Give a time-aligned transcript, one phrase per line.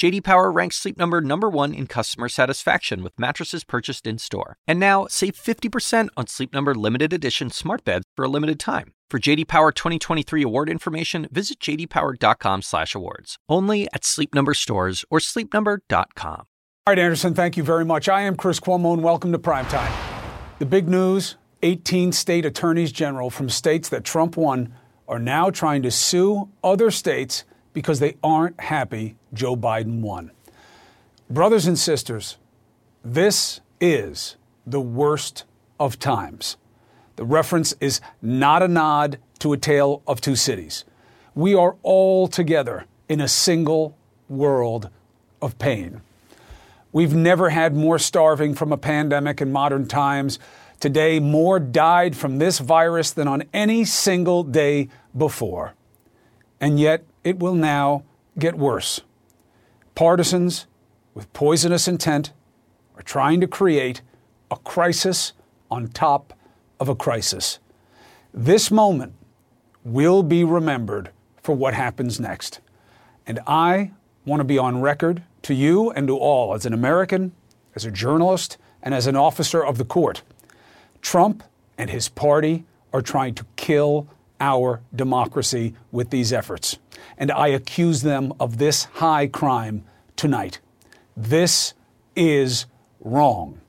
[0.00, 4.56] JD Power ranks Sleep Number number 1 in customer satisfaction with mattresses purchased in-store.
[4.66, 8.94] And now, save 50% on Sleep Number limited edition smart beds for a limited time.
[9.10, 13.36] For JD Power 2023 award information, visit jdpower.com/awards.
[13.46, 16.40] Only at Sleep Number stores or sleepnumber.com.
[16.40, 16.46] All
[16.86, 18.08] right, Anderson, thank you very much.
[18.08, 19.92] I am Chris Cuomo, and welcome to Primetime.
[20.60, 24.72] The big news: 18 state attorneys general from states that Trump won
[25.06, 30.30] are now trying to sue other states because they aren't happy Joe Biden won.
[31.28, 32.36] Brothers and sisters,
[33.04, 35.44] this is the worst
[35.78, 36.56] of times.
[37.16, 40.84] The reference is not a nod to a tale of two cities.
[41.34, 43.96] We are all together in a single
[44.28, 44.90] world
[45.40, 46.02] of pain.
[46.92, 50.38] We've never had more starving from a pandemic in modern times.
[50.80, 55.74] Today, more died from this virus than on any single day before.
[56.60, 58.04] And yet, it will now
[58.38, 59.02] get worse.
[59.94, 60.66] Partisans
[61.14, 62.32] with poisonous intent
[62.96, 64.02] are trying to create
[64.50, 65.32] a crisis
[65.70, 66.32] on top
[66.78, 67.58] of a crisis.
[68.32, 69.14] This moment
[69.84, 71.10] will be remembered
[71.42, 72.60] for what happens next.
[73.26, 73.92] And I
[74.24, 77.32] want to be on record to you and to all as an American,
[77.74, 80.22] as a journalist, and as an officer of the court.
[81.02, 81.42] Trump
[81.78, 84.08] and his party are trying to kill
[84.40, 86.78] our democracy with these efforts.
[87.18, 89.84] And I accuse them of this high crime
[90.16, 90.60] tonight.
[91.16, 91.74] This
[92.16, 92.66] is
[93.00, 93.60] wrong.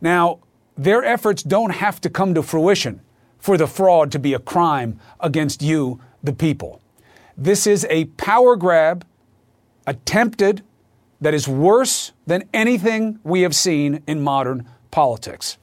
[0.00, 0.40] Now,
[0.76, 3.00] their efforts don't have to come to fruition
[3.38, 6.80] for the fraud to be a crime against you, the people.
[7.36, 9.06] This is a power grab
[9.86, 10.62] attempted
[11.20, 15.56] that is worse than anything we have seen in modern politics.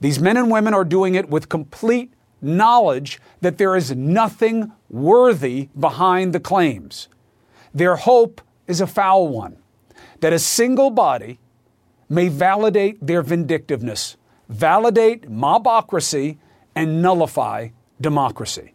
[0.00, 5.68] These men and women are doing it with complete knowledge that there is nothing worthy
[5.78, 7.08] behind the claims.
[7.74, 9.56] Their hope is a foul one
[10.20, 11.38] that a single body
[12.08, 14.16] may validate their vindictiveness
[14.48, 16.38] validate mobocracy
[16.74, 17.68] and nullify
[18.00, 18.74] democracy.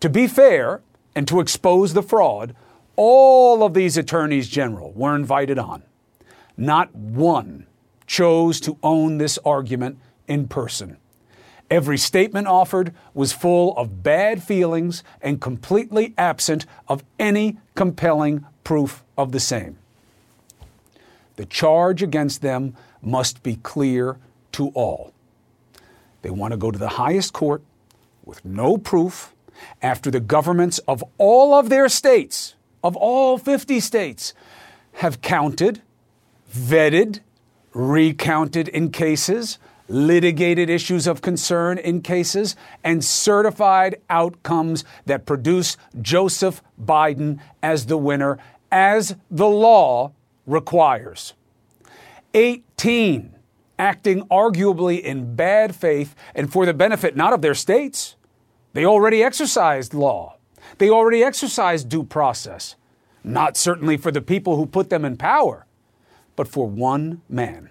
[0.00, 0.82] To be fair
[1.14, 2.54] and to expose the fraud,
[2.96, 5.82] all of these attorneys general were invited on.
[6.56, 7.66] Not one
[8.06, 10.98] chose to own this argument in person.
[11.70, 19.02] Every statement offered was full of bad feelings and completely absent of any compelling proof
[19.16, 19.78] of the same.
[21.36, 24.18] The charge against them must be clear
[24.52, 25.12] to all.
[26.22, 27.62] They want to go to the highest court
[28.24, 29.34] with no proof
[29.82, 34.34] after the governments of all of their states, of all 50 states,
[34.94, 35.82] have counted,
[36.52, 37.20] vetted,
[37.72, 39.58] recounted in cases,
[39.88, 47.98] litigated issues of concern in cases, and certified outcomes that produce Joseph Biden as the
[47.98, 48.38] winner,
[48.70, 50.12] as the law
[50.46, 51.34] requires.
[52.34, 53.34] 18
[53.78, 58.16] acting arguably in bad faith and for the benefit not of their states.
[58.72, 60.36] They already exercised law.
[60.78, 62.76] They already exercised due process.
[63.22, 65.66] Not certainly for the people who put them in power,
[66.36, 67.70] but for one man.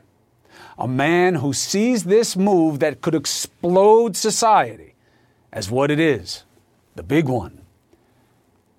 [0.78, 4.96] A man who sees this move that could explode society
[5.52, 6.44] as what it is
[6.96, 7.62] the big one.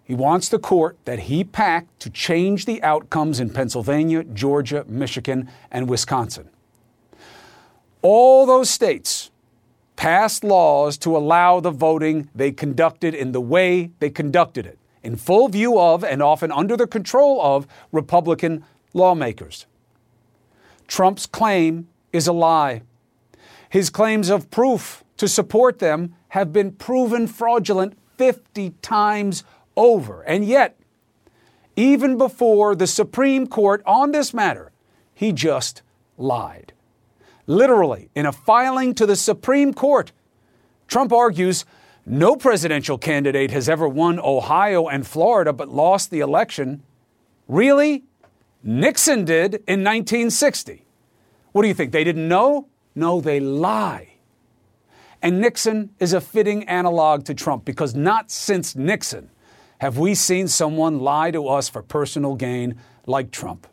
[0.04, 5.48] He wants the court that he packed to change the outcomes in Pennsylvania, Georgia, Michigan,
[5.70, 6.50] and Wisconsin
[8.04, 9.30] all those states
[9.96, 15.16] passed laws to allow the voting they conducted in the way they conducted it, in
[15.16, 19.64] full view of and often under the control of Republican lawmakers.
[20.86, 22.82] Trump's claim is a lie.
[23.68, 29.44] His claims of proof to support them have been proven fraudulent 50 times
[29.76, 30.22] over.
[30.22, 30.76] And yet,
[31.76, 34.70] even before the Supreme Court on this matter,
[35.14, 35.82] he just
[36.16, 36.74] lied
[37.46, 40.12] literally, in a filing to the Supreme Court.
[40.88, 41.64] Trump argues
[42.06, 46.82] no presidential candidate has ever won Ohio and Florida but lost the election.
[47.48, 48.04] Really?
[48.66, 50.86] Nixon did in 1960.
[51.52, 51.92] What do you think?
[51.92, 52.68] They didn't know?
[52.94, 54.14] No, they lie.
[55.20, 59.30] And Nixon is a fitting analog to Trump because not since Nixon
[59.78, 62.76] have we seen someone lie to us for personal gain
[63.06, 63.66] like Trump.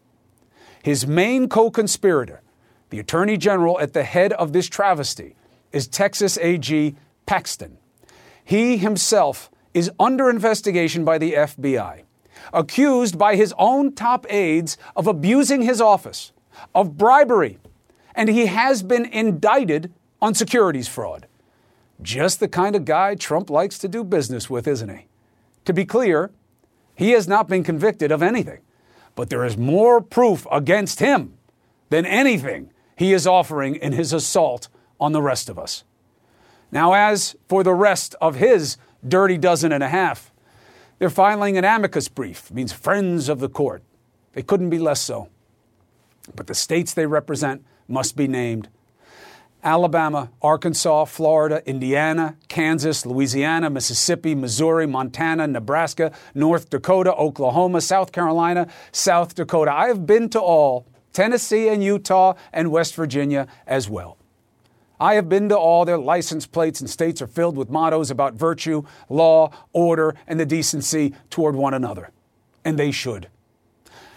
[0.83, 2.41] His main co conspirator,
[2.89, 5.35] the Attorney General at the head of this travesty
[5.71, 6.95] is Texas AG
[7.25, 7.77] Paxton.
[8.43, 12.03] He himself is under investigation by the FBI.
[12.53, 16.31] Accused by his own top aides of abusing his office,
[16.75, 17.57] of bribery,
[18.15, 19.91] and he has been indicted
[20.21, 21.27] on securities fraud.
[22.01, 25.07] Just the kind of guy Trump likes to do business with, isn't he?
[25.65, 26.31] To be clear,
[26.95, 28.59] he has not been convicted of anything,
[29.15, 31.33] but there is more proof against him
[31.89, 34.67] than anything he is offering in his assault
[34.99, 35.83] on the rest of us.
[36.71, 38.77] Now, as for the rest of his
[39.07, 40.30] dirty dozen and a half,
[41.01, 43.81] they're filing an amicus brief, means friends of the court.
[44.33, 45.29] They couldn't be less so.
[46.35, 48.69] But the states they represent must be named
[49.63, 58.67] Alabama, Arkansas, Florida, Indiana, Kansas, Louisiana, Mississippi, Missouri, Montana, Nebraska, North Dakota, Oklahoma, South Carolina,
[58.91, 59.73] South Dakota.
[59.73, 64.19] I have been to all, Tennessee and Utah and West Virginia as well.
[65.01, 65.83] I have been to all.
[65.83, 70.45] Their license plates and states are filled with mottos about virtue, law, order, and the
[70.45, 72.11] decency toward one another.
[72.63, 73.27] And they should.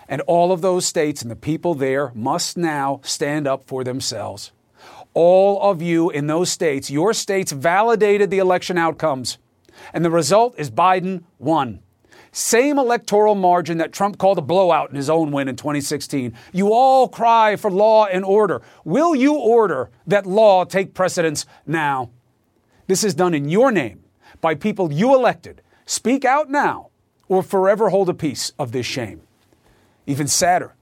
[0.08, 4.52] And all of those states and the people there must now stand up for themselves
[5.14, 9.38] all of you in those states, your states validated the election outcomes.
[9.92, 11.81] And the result is Biden won.
[12.34, 16.34] Same electoral margin that Trump called a blowout in his own win in 2016.
[16.52, 18.60] You all cry for law and order.
[18.84, 22.10] Will you order that law take precedence now?
[22.88, 24.02] This is done in your name
[24.40, 25.62] by people you elected.
[25.86, 26.90] Speak out now
[27.28, 29.20] or forever hold a piece of this shame.
[30.04, 30.75] Even sadder,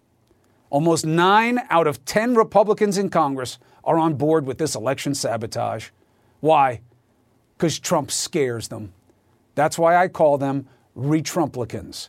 [0.70, 5.90] almost nine out of 10 Republicans in Congress are on board with this election sabotage.
[6.40, 6.80] Why?
[7.58, 8.94] Because Trump scares them.
[9.54, 10.66] That's why I call them
[10.96, 12.08] retrumplicans.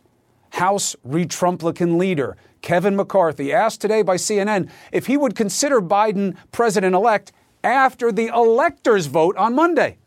[0.51, 6.95] House retrumplican leader Kevin McCarthy asked today by CNN if he would consider Biden president
[6.95, 7.31] elect
[7.63, 9.97] after the electors vote on Monday.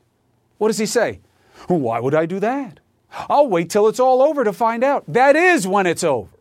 [0.58, 1.20] What does he say?
[1.68, 2.80] Why would I do that?
[3.28, 5.04] I'll wait till it's all over to find out.
[5.06, 6.36] That is when it's over.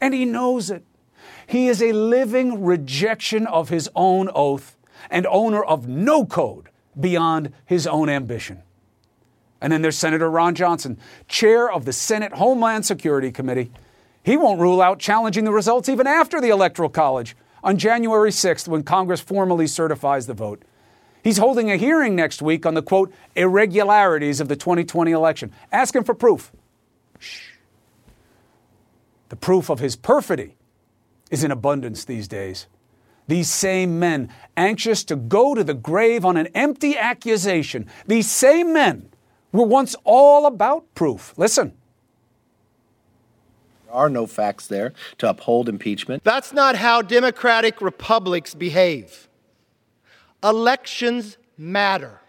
[0.00, 0.84] And he knows it.
[1.46, 4.76] He is a living rejection of his own oath
[5.10, 8.62] and owner of no code beyond his own ambition.
[9.64, 13.72] And then there's Senator Ron Johnson, chair of the Senate Homeland Security Committee.
[14.22, 18.68] He won't rule out challenging the results even after the Electoral College on January 6th
[18.68, 20.62] when Congress formally certifies the vote.
[21.22, 26.04] He's holding a hearing next week on the quote, irregularities of the 2020 election, asking
[26.04, 26.52] for proof.
[27.18, 27.52] Shh.
[29.30, 30.56] The proof of his perfidy
[31.30, 32.66] is in abundance these days.
[33.28, 34.28] These same men,
[34.58, 39.08] anxious to go to the grave on an empty accusation, these same men
[39.54, 41.32] were once all about proof.
[41.36, 41.72] Listen.
[43.86, 46.24] There are no facts there to uphold impeachment.
[46.24, 49.28] That's not how democratic republics behave.
[50.42, 52.20] Elections matter,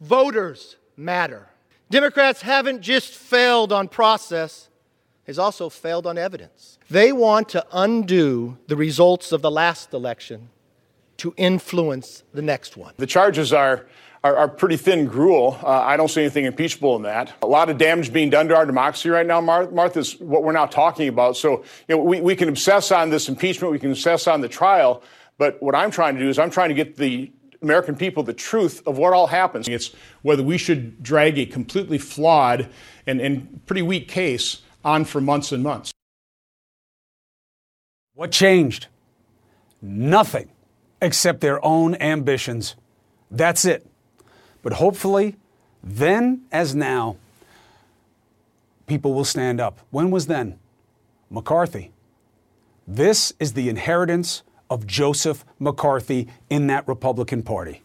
[0.00, 1.48] voters matter.
[1.90, 4.70] Democrats haven't just failed on process,
[5.26, 6.78] has also failed on evidence.
[6.88, 10.48] They want to undo the results of the last election
[11.22, 12.92] to influence the next one.
[12.96, 13.86] The charges are.
[14.24, 15.58] Are, are pretty thin gruel.
[15.64, 17.32] Uh, I don't see anything impeachable in that.
[17.42, 20.52] A lot of damage being done to our democracy right now, Martha, Martha's what we're
[20.52, 21.36] now talking about.
[21.36, 24.48] So, you know, we, we can obsess on this impeachment, we can obsess on the
[24.48, 25.02] trial,
[25.38, 27.32] but what I'm trying to do is I'm trying to get the
[27.62, 29.66] American people the truth of what all happens.
[29.66, 29.90] It's
[30.22, 32.68] whether we should drag a completely flawed
[33.08, 35.90] and, and pretty weak case on for months and months.
[38.14, 38.86] What changed?
[39.80, 40.48] Nothing
[41.02, 42.76] except their own ambitions.
[43.30, 43.86] That's it.
[44.62, 45.36] But hopefully,
[45.82, 47.16] then as now,
[48.86, 49.80] people will stand up.
[49.90, 50.58] When was then?
[51.28, 51.90] McCarthy.
[52.86, 57.82] This is the inheritance of Joseph McCarthy in that Republican Party.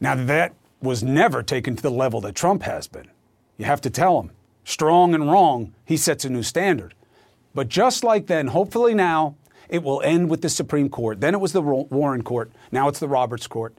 [0.00, 3.08] Now, that was never taken to the level that Trump has been.
[3.56, 4.30] You have to tell him
[4.64, 6.94] strong and wrong, he sets a new standard.
[7.54, 9.36] But just like then, hopefully now,
[9.68, 11.20] it will end with the Supreme Court.
[11.20, 12.52] Then it was the Warren Court.
[12.72, 13.74] Now it's the Roberts Court.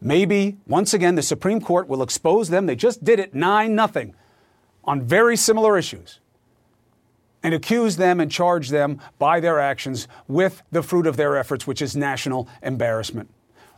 [0.00, 2.66] Maybe once again the Supreme Court will expose them.
[2.66, 4.14] They just did it 9 nothing
[4.84, 6.20] on very similar issues
[7.42, 11.66] and accuse them and charge them by their actions with the fruit of their efforts,
[11.66, 13.30] which is national embarrassment.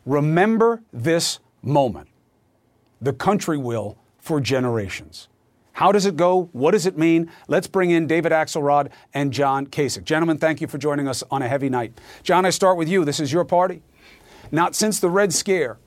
[0.07, 2.09] Remember this moment.
[3.01, 5.29] The country will for generations.
[5.79, 6.51] How does it go?
[6.51, 7.31] What does it mean?
[7.47, 10.03] Let's bring in David Axelrod and John Kasich.
[10.03, 11.97] Gentlemen, thank you for joining us on a heavy night.
[12.25, 13.05] John, I start with you.
[13.05, 13.83] This is your party.
[14.51, 15.79] Not since the Red Scare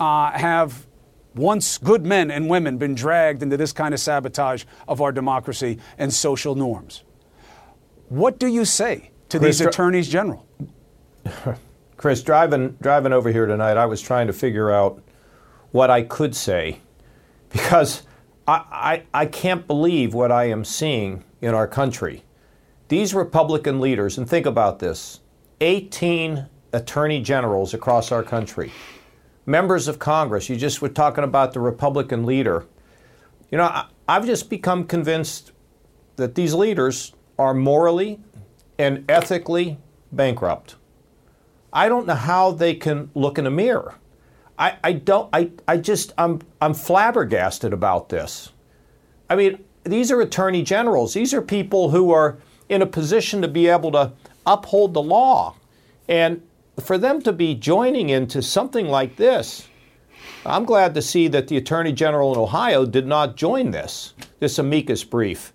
[0.00, 0.88] uh, have
[1.36, 5.78] once good men and women been dragged into this kind of sabotage of our democracy
[5.98, 7.04] and social norms.
[8.08, 10.48] What do you say to Chris, these attorneys general?
[11.96, 15.00] Chris, driving driving over here tonight, I was trying to figure out
[15.70, 16.80] what I could say
[17.50, 18.02] because
[18.46, 22.24] I, I, can't believe what I am seeing in our country.
[22.88, 25.20] These Republican leaders, and think about this
[25.60, 28.72] 18 attorney generals across our country,
[29.46, 30.48] members of Congress.
[30.48, 32.66] You just were talking about the Republican leader.
[33.50, 35.52] You know, I, I've just become convinced
[36.16, 38.20] that these leaders are morally
[38.78, 39.78] and ethically
[40.10, 40.76] bankrupt.
[41.72, 43.94] I don't know how they can look in a mirror.
[44.62, 48.52] I, I don't I, I just I'm I'm flabbergasted about this.
[49.28, 51.14] I mean, these are attorney generals.
[51.14, 52.38] These are people who are
[52.68, 54.12] in a position to be able to
[54.46, 55.56] uphold the law.
[56.06, 56.42] And
[56.80, 59.66] for them to be joining into something like this,
[60.46, 64.60] I'm glad to see that the Attorney General in Ohio did not join this, this
[64.60, 65.52] amicus brief.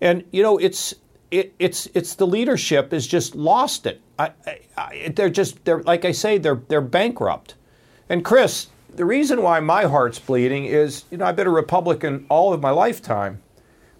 [0.00, 0.94] And you know, it's
[1.30, 4.00] it, it's it's the leadership has just lost it.
[4.18, 4.32] I,
[4.76, 7.54] I, they're just they're like I say they're they're bankrupt.
[8.08, 12.26] And Chris, the reason why my heart's bleeding is you know I've been a Republican
[12.28, 13.42] all of my lifetime,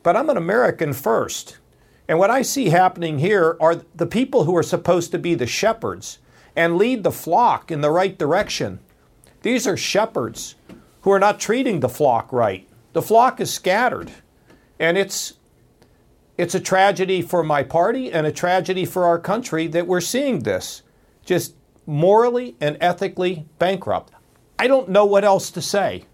[0.02, 1.58] but I'm an American first.
[2.08, 5.46] And what I see happening here are the people who are supposed to be the
[5.46, 6.18] shepherds
[6.56, 8.80] and lead the flock in the right direction.
[9.42, 10.54] These are shepherds
[11.02, 12.66] who are not treating the flock right.
[12.94, 14.10] The flock is scattered.
[14.78, 15.34] And it's
[16.36, 20.40] it's a tragedy for my party and a tragedy for our country that we're seeing
[20.40, 20.82] this.
[21.24, 21.54] Just
[21.88, 24.12] morally and ethically bankrupt.
[24.58, 26.04] I don't know what else to say.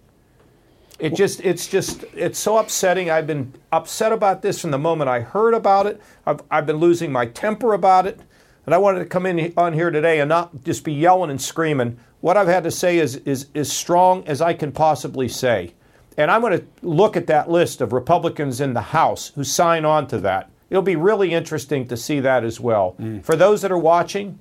[1.01, 3.11] It just, it's just, it's so upsetting.
[3.11, 6.01] I've been upset about this from the moment I heard about it.
[6.25, 8.21] I've, I've been losing my temper about it.
[8.65, 11.43] And I wanted to come in on here today and not just be yelling and
[11.43, 11.99] screaming.
[12.21, 15.75] What I've had to say is, is as strong as I can possibly say.
[16.17, 19.85] And I'm going to look at that list of Republicans in the House who sign
[19.85, 20.51] on to that.
[20.71, 22.95] It'll be really interesting to see that as well.
[23.01, 23.25] Mm.
[23.25, 24.39] For those that are watching,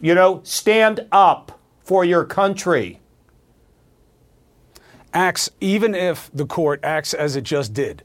[0.00, 3.00] you know, stand up for your country.
[5.12, 8.04] Ax, even if the court acts as it just did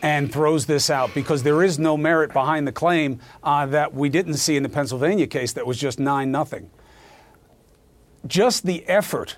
[0.00, 4.08] and throws this out, because there is no merit behind the claim uh, that we
[4.08, 6.70] didn't see in the Pennsylvania case that was just 9 nothing.
[8.26, 9.36] Just the effort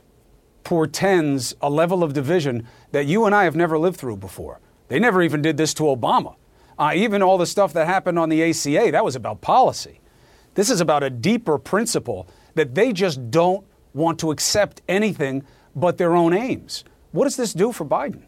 [0.62, 4.60] portends a level of division that you and I have never lived through before.
[4.88, 6.36] They never even did this to Obama.
[6.78, 10.00] Uh, even all the stuff that happened on the ACA, that was about policy.
[10.54, 15.44] This is about a deeper principle that they just don't want to accept anything
[15.74, 16.84] but their own aims.
[17.12, 18.22] What does this do for Biden?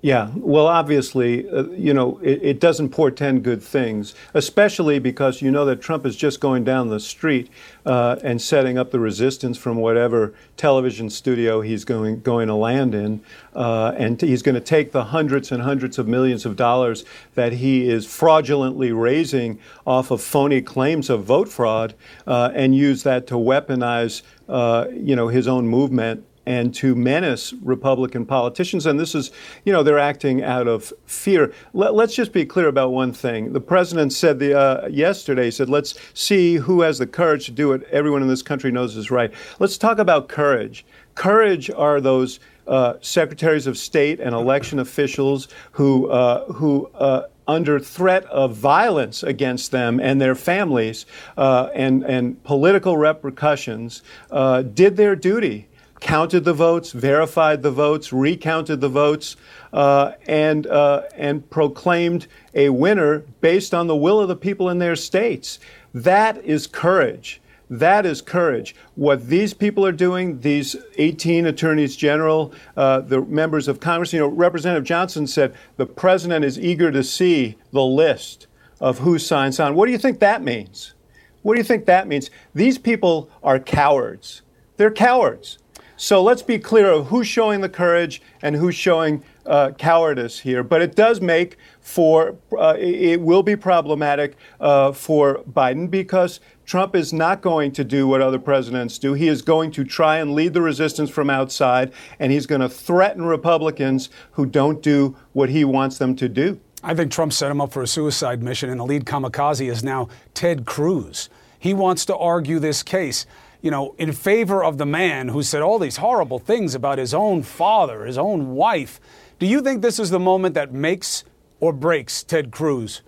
[0.00, 5.50] Yeah, well, obviously, uh, you know, it, it, doesn't portend good things, especially because you
[5.50, 7.50] know that Trump is just going down the street
[7.84, 12.94] uh, and setting up the resistance from whatever television studio he's going going to land
[12.94, 13.20] in,
[13.56, 17.54] uh, and he's going to take the hundreds and hundreds of millions of dollars that
[17.54, 21.92] he is fraudulently raising off of phony claims of vote fraud,
[22.24, 27.52] uh, and use that to weaponize, uh, you know, his own movement and to menace
[27.62, 28.86] Republican politicians.
[28.86, 29.32] And this is,
[29.66, 31.52] you know, they're acting out of fear.
[31.74, 33.52] Let, us just be clear about one thing.
[33.52, 37.50] The president said the, uh, yesterday, he said, let's see who has the courage to
[37.52, 37.82] do it.
[37.92, 39.30] everyone in this country knows is right.
[39.58, 40.86] Let's talk about courage.
[41.14, 47.78] Courage are those uh, secretaries of state and election officials who, uh, who, uh, under
[47.78, 51.04] threat of violence against them and their families
[51.36, 55.67] uh, and, and political repercussions, uh, did their duty
[56.00, 59.36] counted the votes, verified the votes, recounted the votes,
[59.72, 64.78] uh, and uh, and proclaimed a winner based on the will of the people in
[64.78, 65.58] their states.
[65.94, 67.40] That is courage.
[67.70, 68.74] That is courage.
[68.94, 74.20] What these people are doing, these 18 attorneys general, uh, the members of Congress, you
[74.20, 78.46] know, Representative Johnson said the president is eager to see the list
[78.80, 79.74] of who signs on.
[79.74, 80.94] What do you think that means?
[81.42, 82.30] What do you think that means?
[82.54, 84.42] These people are cowards.
[84.76, 85.58] They're cowards.
[86.00, 90.62] So let's be clear of who's showing the courage and who's showing uh, cowardice here.
[90.62, 96.94] But it does make for, uh, it will be problematic uh, for Biden because Trump
[96.94, 99.14] is not going to do what other presidents do.
[99.14, 102.68] He is going to try and lead the resistance from outside, and he's going to
[102.68, 106.60] threaten Republicans who don't do what he wants them to do.
[106.80, 109.82] I think Trump set him up for a suicide mission, and the lead kamikaze is
[109.82, 111.28] now Ted Cruz.
[111.58, 113.26] He wants to argue this case
[113.60, 117.12] you know, in favor of the man who said all these horrible things about his
[117.12, 119.00] own father, his own wife.
[119.38, 121.24] Do you think this is the moment that makes
[121.60, 123.02] or breaks Ted Cruz,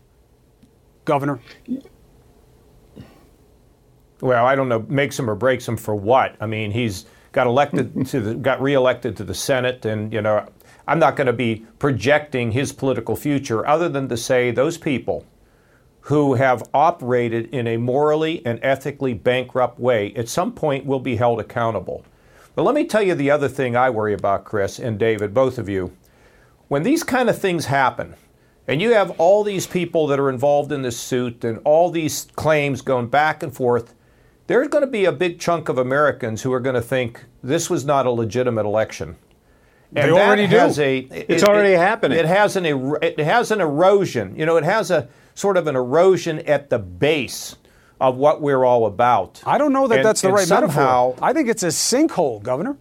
[1.04, 1.40] Governor?
[4.20, 6.36] Well, I don't know, makes him or breaks him for what?
[6.40, 10.46] I mean, he's got elected to the, got reelected to the Senate, and you know,
[10.86, 15.24] I'm not going to be projecting his political future other than to say those people
[16.02, 21.16] who have operated in a morally and ethically bankrupt way at some point will be
[21.16, 22.04] held accountable.
[22.54, 25.58] But let me tell you the other thing I worry about, Chris and David, both
[25.58, 25.96] of you.
[26.68, 28.14] When these kind of things happen,
[28.66, 32.28] and you have all these people that are involved in this suit and all these
[32.36, 33.94] claims going back and forth,
[34.46, 37.68] there's going to be a big chunk of Americans who are going to think this
[37.68, 39.16] was not a legitimate election.
[39.94, 40.56] And they already do.
[40.56, 42.18] A, it's already it, happening.
[42.18, 44.36] It has an er, it has an erosion.
[44.36, 45.08] You know, it has a
[45.40, 47.56] sort of an erosion at the base
[48.00, 49.42] of what we're all about.
[49.46, 51.28] I don't know that and, that's the right somehow, metaphor.
[51.28, 52.76] I think it's a sinkhole, Governor.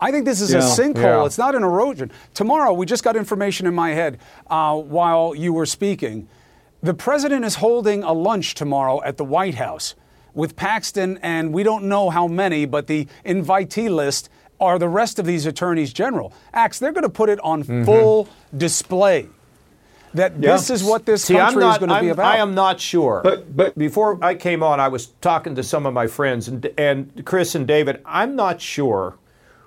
[0.00, 1.02] I think this is yeah, a sinkhole.
[1.02, 1.26] Yeah.
[1.26, 2.10] It's not an erosion.
[2.34, 6.28] Tomorrow, we just got information in my head uh, while you were speaking.
[6.82, 9.94] The president is holding a lunch tomorrow at the White House
[10.32, 15.18] with Paxton, and we don't know how many, but the invitee list are the rest
[15.18, 16.32] of these attorneys general.
[16.54, 17.84] Ax, they're going to put it on mm-hmm.
[17.84, 19.28] full display
[20.14, 20.52] that yeah.
[20.52, 22.34] this is what this See, country not, is going to be about.
[22.34, 23.20] I am not sure.
[23.22, 26.68] But but before I came on, I was talking to some of my friends and
[26.78, 28.02] and Chris and David.
[28.04, 29.16] I'm not sure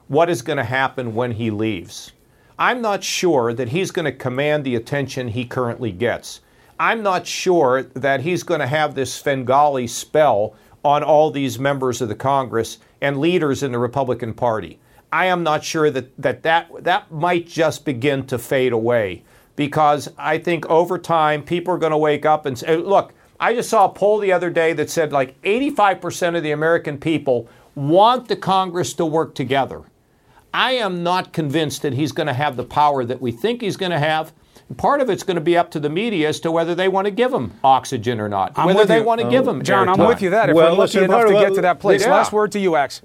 [0.07, 2.11] what is going to happen when he leaves.
[2.59, 6.41] I'm not sure that he's going to command the attention he currently gets.
[6.79, 12.01] I'm not sure that he's going to have this Svengali spell on all these members
[12.01, 14.79] of the Congress and leaders in the Republican Party.
[15.11, 19.23] I am not sure that that, that, that might just begin to fade away
[19.55, 23.53] because I think over time people are going to wake up and say, look, I
[23.53, 27.47] just saw a poll the other day that said like 85% of the American people
[27.75, 29.83] want the Congress to work together.
[30.53, 33.77] I am not convinced that he's going to have the power that we think he's
[33.77, 34.31] going to have.
[34.77, 37.05] Part of it's going to be up to the media as to whether they want
[37.05, 39.03] to give him oxygen or not, I'm whether they you.
[39.03, 39.63] want to um, give him.
[39.63, 42.01] John, I'm with you that if well, we're lucky enough to get to that place.
[42.01, 42.11] Yeah.
[42.11, 43.01] Last word to you, Ax.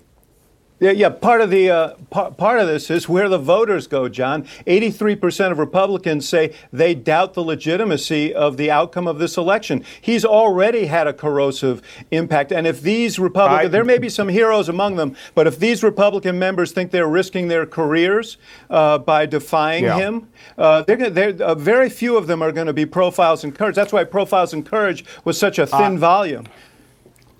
[0.80, 1.08] Yeah, yeah.
[1.08, 4.46] Part of the uh, par- part of this is where the voters go, John.
[4.66, 9.84] Eighty-three percent of Republicans say they doubt the legitimacy of the outcome of this election.
[10.00, 11.82] He's already had a corrosive
[12.12, 15.82] impact, and if these Republicans, there may be some heroes among them, but if these
[15.82, 18.36] Republican members think they're risking their careers
[18.70, 19.98] uh, by defying yeah.
[19.98, 23.50] him, uh, they're, they're uh, very few of them are going to be profiles in
[23.50, 23.74] courage.
[23.74, 26.46] That's why profiles in courage was such a thin volume.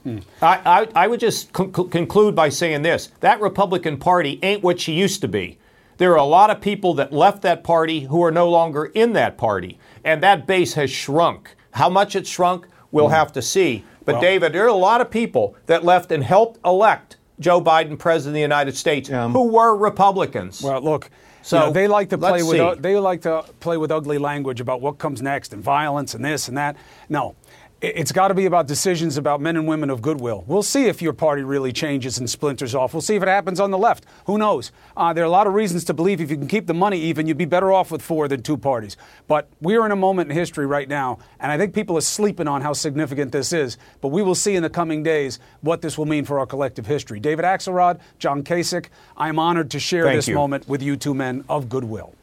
[0.07, 4.81] I, I, I, would just con- conclude by saying this that Republican Party ain't what
[4.81, 5.59] she used to be.
[5.99, 9.15] There are a lot of people that left that party who are no longer in
[9.15, 11.57] that party, and that base has shrunk.
[11.73, 13.13] How much it's shrunk, we'll mm.
[13.13, 13.85] have to see.
[14.05, 17.61] But, well, David, there are a lot of people that left and helped elect Joe
[17.61, 20.63] Biden president of the United States um, who were Republicans.
[20.63, 21.11] Well, look.
[21.43, 24.19] So you know, they like to play with uh, they like to play with ugly
[24.19, 26.77] language about what comes next and violence and this and that.
[27.09, 27.37] No,
[27.81, 30.43] it's got to be about decisions about men and women of goodwill.
[30.49, 32.93] We'll see if your party really changes and splinters off.
[32.93, 34.05] We'll see if it happens on the left.
[34.27, 34.73] Who knows?
[34.97, 36.99] Uh, there are a lot of reasons to believe if you can keep the money
[37.01, 38.97] even, you'd be better off with four than two parties.
[39.29, 42.49] But we're in a moment in history right now, and I think people are sleeping
[42.49, 43.79] on how significant this is.
[44.01, 46.87] But we will see in the coming days what this will mean for our collective
[46.87, 47.21] history.
[47.21, 48.87] David Axelrod, John Kasich,
[49.17, 50.35] I am honored to share Thank this you.
[50.35, 52.18] moment with you two men of goodwill.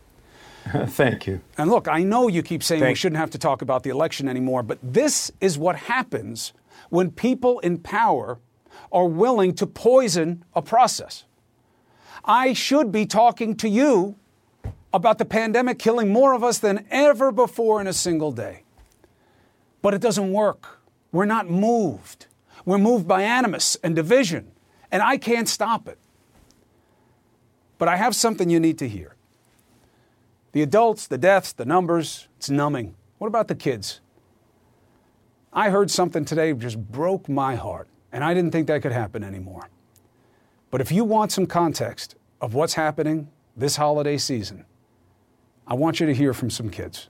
[0.87, 1.41] Thank you.
[1.57, 3.91] And look, I know you keep saying Thank we shouldn't have to talk about the
[3.91, 6.53] election anymore, but this is what happens
[6.89, 8.39] when people in power
[8.91, 11.25] are willing to poison a process.
[12.23, 14.15] I should be talking to you
[14.93, 18.63] about the pandemic killing more of us than ever before in a single day.
[19.81, 20.79] But it doesn't work.
[21.11, 22.25] We're not moved.
[22.65, 24.51] We're moved by animus and division,
[24.91, 25.99] and I can't stop it.
[27.77, 29.14] But I have something you need to hear.
[30.55, 32.95] The adults, the deaths, the numbers, it's numbing.
[33.17, 33.99] What about the kids?
[35.51, 38.93] I heard something today that just broke my heart, and I didn't think that could
[38.93, 39.67] happen anymore.
[40.71, 44.63] But if you want some context of what's happening this holiday season,
[45.67, 47.09] I want you to hear from some kids.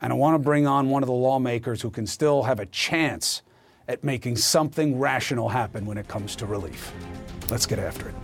[0.00, 2.66] And I want to bring on one of the lawmakers who can still have a
[2.66, 3.42] chance
[3.88, 6.92] at making something rational happen when it comes to relief.
[7.50, 8.14] Let's get after it.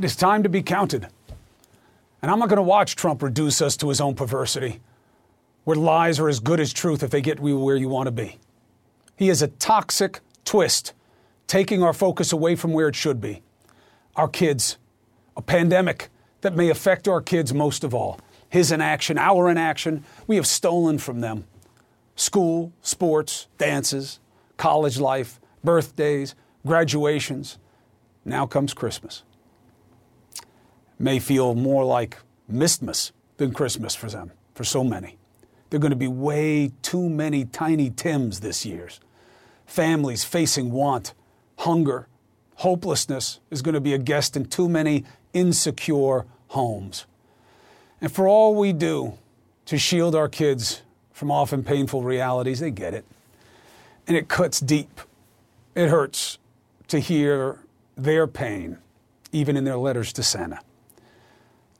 [0.00, 1.08] It is time to be counted.
[2.22, 4.80] And I'm not going to watch Trump reduce us to his own perversity,
[5.64, 8.10] where lies are as good as truth if they get you where you want to
[8.10, 8.38] be.
[9.16, 10.94] He is a toxic twist,
[11.46, 13.42] taking our focus away from where it should be.
[14.16, 14.78] Our kids,
[15.36, 16.08] a pandemic
[16.40, 18.18] that may affect our kids most of all.
[18.48, 21.44] His inaction, our inaction, we have stolen from them.
[22.16, 24.18] School, sports, dances,
[24.56, 26.34] college life, birthdays,
[26.64, 27.58] graduations.
[28.24, 29.24] Now comes Christmas
[31.00, 32.18] may feel more like
[32.50, 35.16] Mistmas than Christmas for them, for so many.
[35.70, 38.88] There are going to be way too many tiny Tims this year.
[39.66, 41.14] Families facing want,
[41.58, 42.06] hunger,
[42.56, 47.06] hopelessness is going to be a guest in too many insecure homes.
[48.00, 49.14] And for all we do
[49.66, 50.82] to shield our kids
[51.12, 52.60] from often painful realities.
[52.60, 53.04] They get it.
[54.06, 55.00] And it cuts deep.
[55.74, 56.38] It hurts
[56.88, 57.58] to hear
[57.96, 58.78] their pain,
[59.30, 60.60] even in their letters to Santa.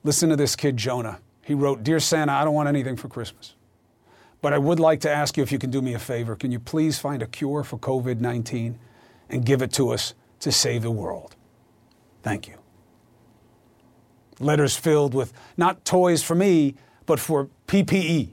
[0.03, 1.21] Listen to this kid, Jonah.
[1.43, 3.55] He wrote Dear Santa, I don't want anything for Christmas.
[4.41, 6.35] But I would like to ask you if you can do me a favor.
[6.35, 8.79] Can you please find a cure for COVID 19
[9.29, 11.37] and give it to us to save the world?
[12.23, 12.55] Thank you.
[14.39, 18.31] Letters filled with not toys for me, but for PPE,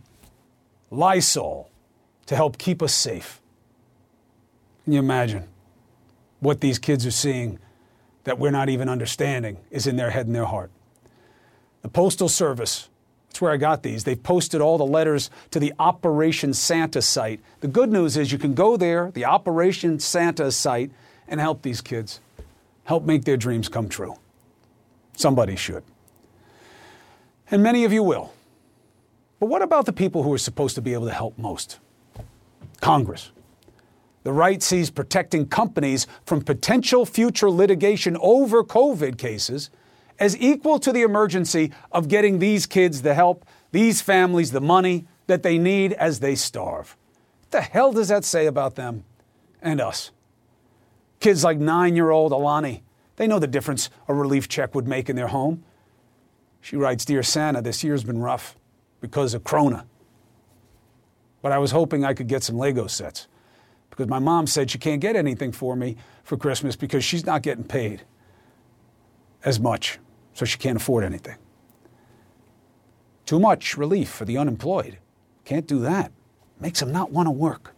[0.90, 1.70] Lysol,
[2.28, 3.42] to help keep us safe.
[4.86, 5.48] Can you imagine
[6.40, 7.60] what these kids are seeing
[8.24, 10.72] that we're not even understanding is in their head and their heart?
[11.88, 12.90] The Postal Service,
[13.30, 14.04] that's where I got these.
[14.04, 17.40] They've posted all the letters to the Operation Santa site.
[17.62, 20.92] The good news is you can go there, the Operation Santa site,
[21.30, 22.20] and help these kids,
[22.84, 24.16] help make their dreams come true.
[25.16, 25.82] Somebody should.
[27.50, 28.34] And many of you will.
[29.40, 31.80] But what about the people who are supposed to be able to help most?
[32.82, 33.32] Congress.
[34.24, 39.70] The right sees protecting companies from potential future litigation over COVID cases
[40.20, 45.06] as equal to the emergency of getting these kids the help, these families the money
[45.28, 46.98] that they need as they starve.
[47.42, 49.04] What the hell does that say about them
[49.62, 50.12] and us?
[51.20, 52.84] Kids like nine year old Alani,
[53.16, 55.64] they know the difference a relief check would make in their home.
[56.62, 58.56] She writes Dear Santa, this year's been rough
[59.02, 59.86] because of Krona.
[61.42, 63.28] But I was hoping I could get some Lego sets
[63.90, 67.42] because my mom said she can't get anything for me for Christmas because she's not
[67.42, 68.04] getting paid
[69.44, 70.00] as much,
[70.38, 71.36] so she can't afford anything.
[73.26, 75.00] Too much relief for the unemployed.
[75.46, 76.12] Can't do that.
[76.60, 77.74] Makes them not want to work.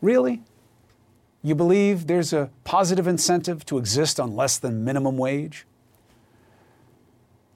[0.00, 0.42] Really?
[1.42, 5.66] You believe there's a positive incentive to exist on less than minimum wage?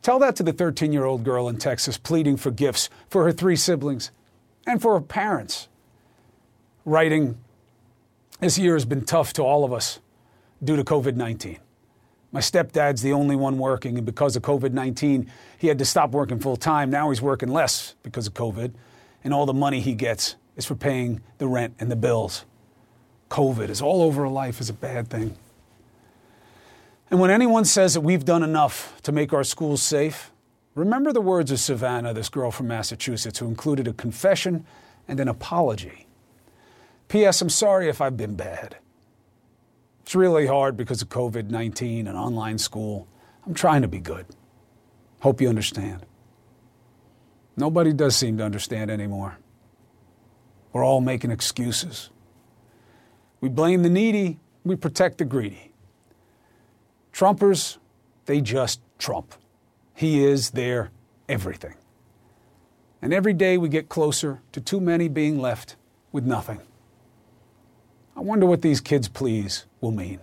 [0.02, 3.33] Tell that to the 13 year old girl in Texas pleading for gifts for her
[3.33, 4.11] three siblings
[4.66, 5.68] and for her parents.
[6.85, 7.38] Writing,
[8.40, 10.00] This year has been tough to all of us
[10.62, 11.61] due to COVID 19.
[12.35, 16.11] My stepdad's the only one working, and because of COVID 19, he had to stop
[16.11, 16.90] working full time.
[16.90, 18.73] Now he's working less because of COVID,
[19.23, 22.44] and all the money he gets is for paying the rent and the bills.
[23.31, 25.37] COVID is all over life is a bad thing.
[27.09, 30.33] And when anyone says that we've done enough to make our schools safe,
[30.75, 34.66] remember the words of Savannah, this girl from Massachusetts, who included a confession
[35.07, 36.09] and an apology.
[37.07, 37.40] P.S.
[37.40, 38.79] I'm sorry if I've been bad.
[40.05, 43.09] It's really hard because of COVID 19 and online school.
[43.47, 44.27] I'm trying to be good.
[45.21, 46.05] Hope you understand.
[47.57, 49.38] Nobody does seem to understand anymore.
[50.75, 52.11] We're all making excuses.
[53.40, 55.73] We blame the needy, we protect the greedy.
[57.11, 57.79] Trumpers,
[58.27, 59.35] they just trump.
[59.95, 60.90] He is their
[61.31, 61.77] everything.
[63.01, 65.77] And every day we get closer to too many being left
[66.12, 66.61] with nothing.
[68.16, 70.20] I wonder what these kids' pleas will mean.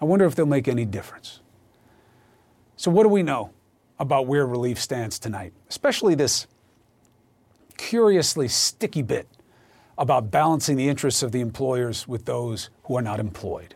[0.00, 1.40] I wonder if they'll make any difference.
[2.76, 3.50] So, what do we know
[3.98, 6.46] about where relief stands tonight, especially this
[7.76, 9.28] curiously sticky bit
[9.98, 13.74] about balancing the interests of the employers with those who are not employed?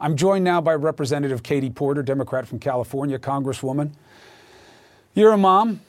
[0.00, 3.92] I'm joined now by Representative Katie Porter, Democrat from California, Congresswoman.
[5.12, 5.80] You're a mom.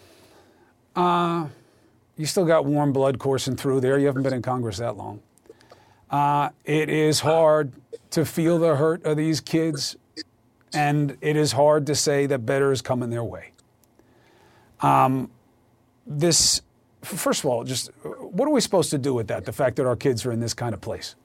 [0.94, 1.48] Uh,
[2.18, 3.98] you still got warm blood coursing through there.
[3.98, 5.22] You haven't been in Congress that long.
[6.12, 7.72] Uh, it is hard
[8.12, 9.96] to feel the hurt of these kids,
[10.74, 13.52] and it is hard to say that better is coming their way.
[14.82, 15.32] Um,
[16.06, 16.62] this,
[17.02, 19.46] first of all, just what are we supposed to do with that?
[19.46, 21.16] The fact that our kids are in this kind of place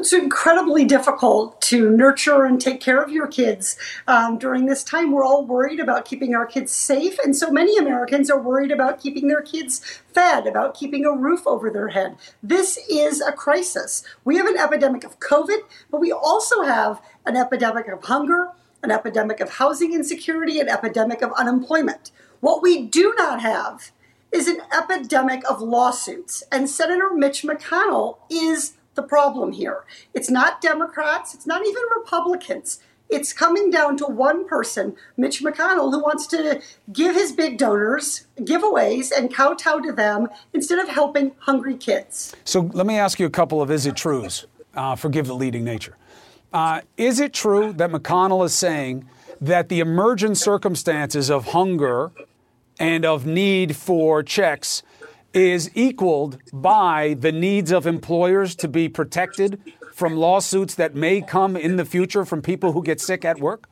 [0.00, 3.76] it's incredibly difficult to nurture and take care of your kids
[4.08, 5.12] um, during this time.
[5.12, 8.98] We're all worried about keeping our kids safe, and so many Americans are worried about
[8.98, 12.16] keeping their kids fed, about keeping a roof over their head.
[12.42, 14.02] This is a crisis.
[14.24, 15.58] We have an epidemic of COVID,
[15.90, 21.20] but we also have an epidemic of hunger, an epidemic of housing insecurity, an epidemic
[21.20, 22.10] of unemployment.
[22.40, 23.92] What we do not have
[24.32, 29.84] is an epidemic of lawsuits, and Senator Mitch McConnell is the problem here.
[30.14, 32.80] It's not Democrats, it's not even Republicans.
[33.08, 38.26] It's coming down to one person, Mitch McConnell, who wants to give his big donors
[38.38, 42.36] giveaways and kowtow to them instead of helping hungry kids.
[42.44, 44.46] So let me ask you a couple of is it trues.
[44.74, 45.96] Uh, forgive the leading nature.
[46.52, 49.08] Uh, is it true that McConnell is saying
[49.40, 52.12] that the emergent circumstances of hunger
[52.78, 54.84] and of need for checks
[55.32, 59.60] is equaled by the needs of employers to be protected
[59.92, 63.68] from lawsuits that may come in the future from people who get sick at work?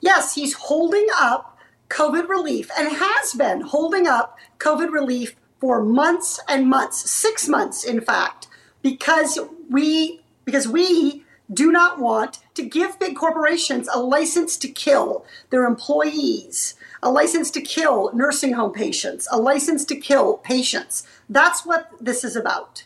[0.00, 1.58] Yes, he's holding up
[1.88, 7.84] COVID relief and has been holding up COVID relief for months and months, six months,
[7.84, 8.48] in fact,
[8.82, 9.38] because
[9.70, 15.64] we because we do not want to give big corporations a license to kill their
[15.64, 21.02] employees, a license to kill nursing home patients, a license to kill patients.
[21.28, 22.84] That's what this is about.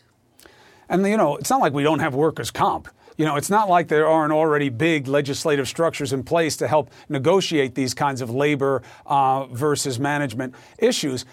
[0.89, 2.87] And, you know, it's not like we don't have workers' comp.
[3.17, 6.91] You know, it's not like there aren't already big legislative structures in place to help
[7.09, 11.25] negotiate these kinds of labor uh, versus management issues.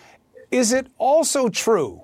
[0.50, 2.02] Is it also true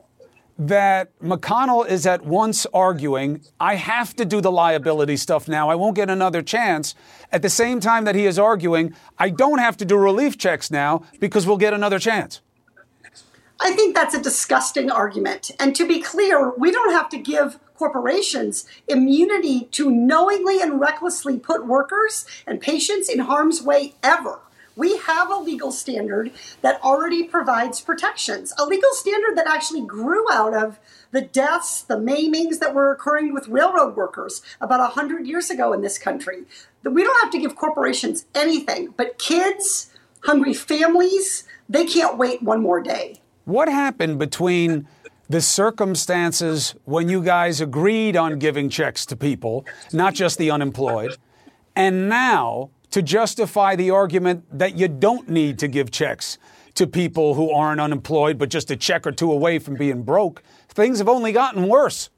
[0.61, 5.75] that McConnell is at once arguing, I have to do the liability stuff now, I
[5.75, 6.94] won't get another chance,
[7.33, 10.70] at the same time that he is arguing, I don't have to do relief checks
[10.70, 12.42] now because we'll get another chance?
[13.59, 15.51] I think that's a disgusting argument.
[15.59, 21.38] And to be clear, we don't have to give corporations immunity to knowingly and recklessly
[21.38, 24.40] put workers and patients in harm's way ever.
[24.76, 26.30] We have a legal standard
[26.62, 30.78] that already provides protections, a legal standard that actually grew out of
[31.11, 35.83] the deaths, the maimings that were occurring with railroad workers about 100 years ago in
[35.83, 36.44] this country.
[36.85, 42.62] We don't have to give corporations anything, but kids, hungry families, they can't wait one
[42.62, 43.16] more day.
[43.44, 44.87] What happened between
[45.28, 51.16] the circumstances when you guys agreed on giving checks to people, not just the unemployed,
[51.76, 56.38] and now to justify the argument that you don't need to give checks
[56.74, 60.42] to people who aren't unemployed, but just a check or two away from being broke.
[60.68, 62.11] Things have only gotten worse.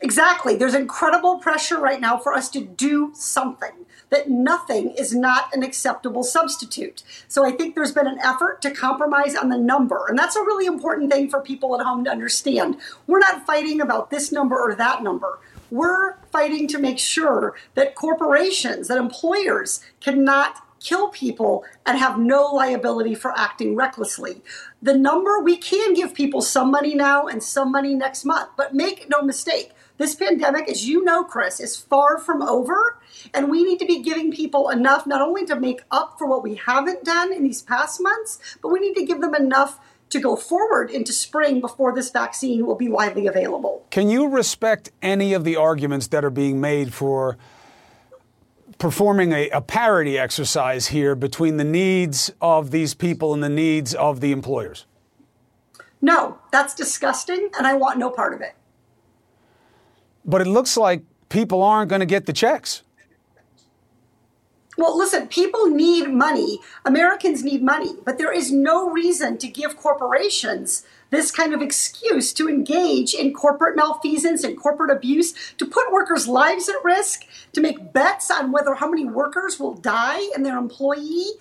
[0.00, 0.56] Exactly.
[0.56, 5.62] There's incredible pressure right now for us to do something, that nothing is not an
[5.62, 7.02] acceptable substitute.
[7.28, 10.06] So I think there's been an effort to compromise on the number.
[10.08, 12.78] And that's a really important thing for people at home to understand.
[13.06, 15.38] We're not fighting about this number or that number.
[15.70, 22.44] We're fighting to make sure that corporations, that employers cannot kill people and have no
[22.46, 24.42] liability for acting recklessly.
[24.80, 28.74] The number, we can give people some money now and some money next month, but
[28.74, 32.98] make no mistake, this pandemic, as you know, Chris, is far from over.
[33.34, 36.42] And we need to be giving people enough not only to make up for what
[36.42, 39.78] we haven't done in these past months, but we need to give them enough
[40.10, 43.86] to go forward into spring before this vaccine will be widely available.
[43.90, 47.38] Can you respect any of the arguments that are being made for
[48.78, 53.94] performing a, a, parity exercise here between the needs of these people and the needs
[53.94, 54.86] of the employers?
[56.02, 58.54] No, that's disgusting, and I want no part of it.
[60.24, 62.82] But it looks like people aren't going to get the checks.
[64.80, 66.58] Well, listen, people need money.
[66.86, 72.32] Americans need money, but there is no reason to give corporations this kind of excuse
[72.32, 77.60] to engage in corporate malfeasance and corporate abuse, to put workers' lives at risk, to
[77.60, 81.32] make bets on whether how many workers will die in their employee.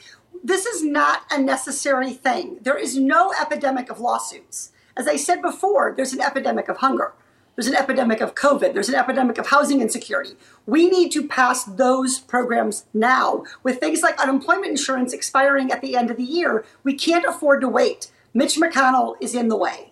[0.44, 2.58] This is not a necessary thing.
[2.62, 4.74] There is no epidemic of lawsuits.
[4.98, 7.14] As I said before, there's an epidemic of hunger.
[7.60, 8.74] There's an epidemic of COVID.
[8.74, 10.38] There's an epidemic of housing insecurity.
[10.66, 13.44] We need to pass those programs now.
[13.64, 17.60] With things like unemployment insurance expiring at the end of the year, we can't afford
[17.60, 18.14] to wait.
[18.34, 19.92] Mitch McConnell is in the way.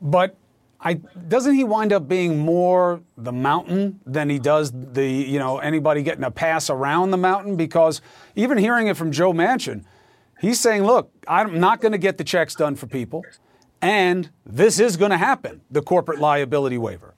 [0.00, 0.36] But
[0.80, 5.58] I, doesn't he wind up being more the mountain than he does the you know
[5.58, 7.56] anybody getting a pass around the mountain?
[7.56, 8.00] Because
[8.36, 9.84] even hearing it from Joe Manchin,
[10.40, 13.22] he's saying, "Look, I'm not going to get the checks done for people.
[13.80, 17.14] And this is going to happen the corporate liability waiver.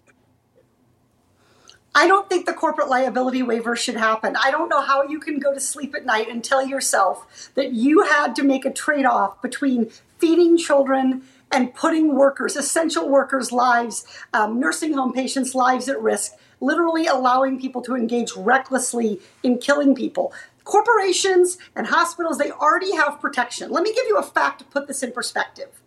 [1.95, 4.37] I don't think the corporate liability waiver should happen.
[4.37, 7.73] I don't know how you can go to sleep at night and tell yourself that
[7.73, 13.51] you had to make a trade off between feeding children and putting workers, essential workers'
[13.51, 19.59] lives, um, nursing home patients' lives at risk, literally allowing people to engage recklessly in
[19.59, 20.33] killing people.
[20.65, 23.71] Corporations and hospitals, they already have protection.
[23.71, 25.81] Let me give you a fact to put this in perspective.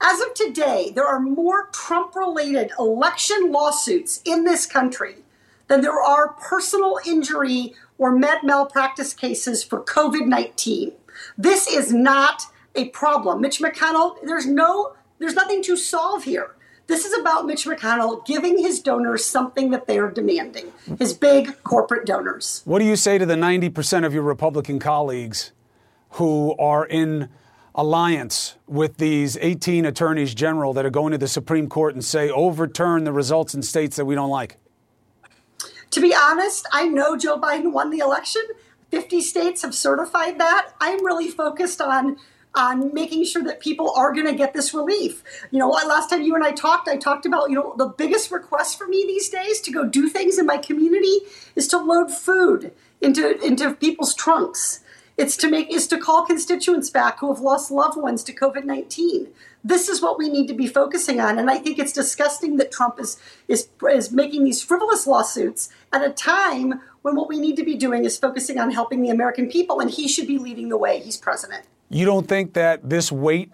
[0.00, 5.16] As of today, there are more Trump related election lawsuits in this country
[5.68, 10.92] than there are personal injury or med malpractice cases for COVID 19.
[11.38, 12.42] This is not
[12.74, 13.40] a problem.
[13.40, 16.52] Mitch McConnell, there's no, there's nothing to solve here.
[16.88, 21.60] This is about Mitch McConnell giving his donors something that they are demanding, his big
[21.64, 22.62] corporate donors.
[22.64, 25.52] What do you say to the 90% of your Republican colleagues
[26.10, 27.28] who are in
[27.76, 32.30] alliance with these 18 attorneys general that are going to the Supreme Court and say
[32.30, 34.56] overturn the results in states that we don't like?
[35.90, 38.42] To be honest, I know Joe Biden won the election.
[38.90, 40.72] 50 states have certified that.
[40.80, 42.16] I'm really focused on
[42.56, 45.22] on making sure that people are going to get this relief.
[45.50, 48.30] You know, last time you and I talked, I talked about, you know, the biggest
[48.30, 51.18] request for me these days to go do things in my community
[51.54, 54.80] is to load food into into people's trunks.
[55.16, 59.28] It's to make is to call constituents back who have lost loved ones to COVID-19.
[59.64, 61.38] this is what we need to be focusing on.
[61.38, 66.04] And I think it's disgusting that Trump is, is, is making these frivolous lawsuits at
[66.04, 69.48] a time when what we need to be doing is focusing on helping the American
[69.48, 71.00] people, and he should be leading the way.
[71.00, 71.64] He's president.
[71.88, 73.50] You don't think that this weight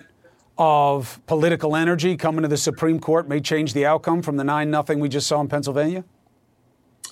[0.59, 4.70] of political energy coming to the Supreme Court may change the outcome from the 9
[4.70, 6.05] nothing we just saw in Pennsylvania?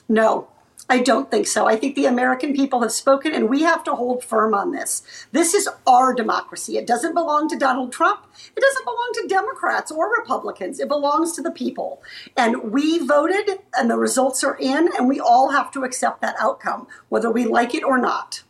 [0.09, 0.49] No,
[0.91, 1.67] I don't think so.
[1.67, 5.03] I think the American people have spoken, and we have to hold firm on this.
[5.31, 6.79] This is our democracy.
[6.79, 8.27] It doesn't belong to Donald Trump.
[8.57, 10.81] It doesn't belong to Democrats or Republicans.
[10.81, 12.03] It belongs to the people.
[12.37, 16.35] And we voted, and the results are in, and we all have to accept that
[16.41, 18.43] outcome, whether we like it or not.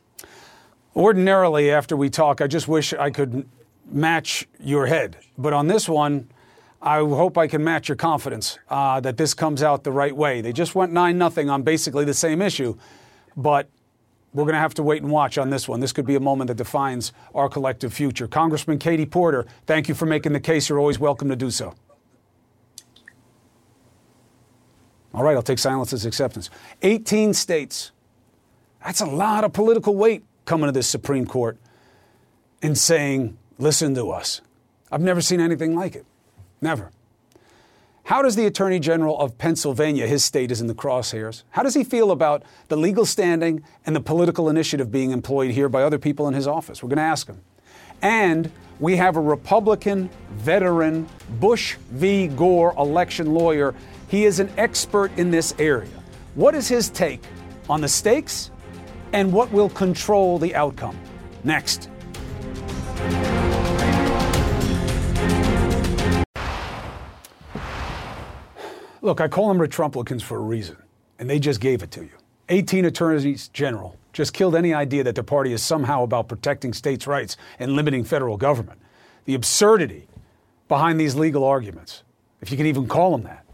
[0.97, 3.47] Ordinarily, after we talk, I just wish I could
[3.93, 5.19] match your head.
[5.37, 6.31] But on this one,
[6.83, 10.41] I hope I can match your confidence uh, that this comes out the right way.
[10.41, 12.77] They just went 9 0 on basically the same issue,
[13.37, 13.69] but
[14.33, 15.81] we're going to have to wait and watch on this one.
[15.81, 18.27] This could be a moment that defines our collective future.
[18.27, 20.69] Congressman Katie Porter, thank you for making the case.
[20.69, 21.75] You're always welcome to do so.
[25.13, 26.49] All right, I'll take silence as acceptance.
[26.83, 27.91] 18 states.
[28.85, 31.59] That's a lot of political weight coming to this Supreme Court
[32.63, 34.41] and saying, listen to us.
[34.91, 36.07] I've never seen anything like it.
[36.61, 36.91] Never.
[38.05, 41.75] How does the Attorney General of Pennsylvania, his state is in the crosshairs, how does
[41.75, 45.99] he feel about the legal standing and the political initiative being employed here by other
[45.99, 46.83] people in his office?
[46.83, 47.41] We're going to ask him.
[48.03, 52.27] And we have a Republican veteran, Bush v.
[52.27, 53.75] Gore election lawyer.
[54.09, 55.91] He is an expert in this area.
[56.35, 57.23] What is his take
[57.69, 58.51] on the stakes
[59.13, 60.99] and what will control the outcome?
[61.45, 61.89] Next.
[69.03, 70.77] Look, I call them Retrumplicans for a reason,
[71.19, 72.11] and they just gave it to you.
[72.51, 77.07] 18 attorneys general just killed any idea that their party is somehow about protecting states'
[77.07, 78.81] rights and limiting federal government.
[79.25, 80.09] The absurdity
[80.69, 82.03] behind these legal arguments,
[82.41, 83.45] if you can even call them that,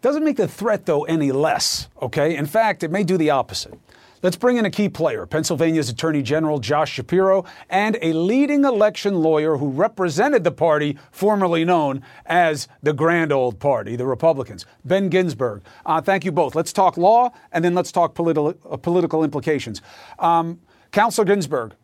[0.00, 2.34] doesn't make the threat, though, any less, okay?
[2.36, 3.78] In fact, it may do the opposite.
[4.22, 9.16] Let's bring in a key player Pennsylvania's Attorney General Josh Shapiro and a leading election
[9.16, 15.08] lawyer who represented the party formerly known as the Grand Old Party, the Republicans, Ben
[15.08, 15.62] Ginsberg.
[15.84, 16.54] Uh, thank you both.
[16.54, 19.82] Let's talk law and then let's talk politi- uh, political implications.
[20.20, 20.60] Um,
[20.92, 21.74] Counselor Ginsberg,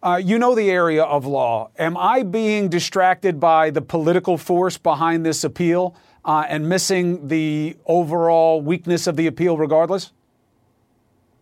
[0.00, 1.70] uh, you know the area of law.
[1.76, 7.76] Am I being distracted by the political force behind this appeal uh, and missing the
[7.84, 10.12] overall weakness of the appeal regardless?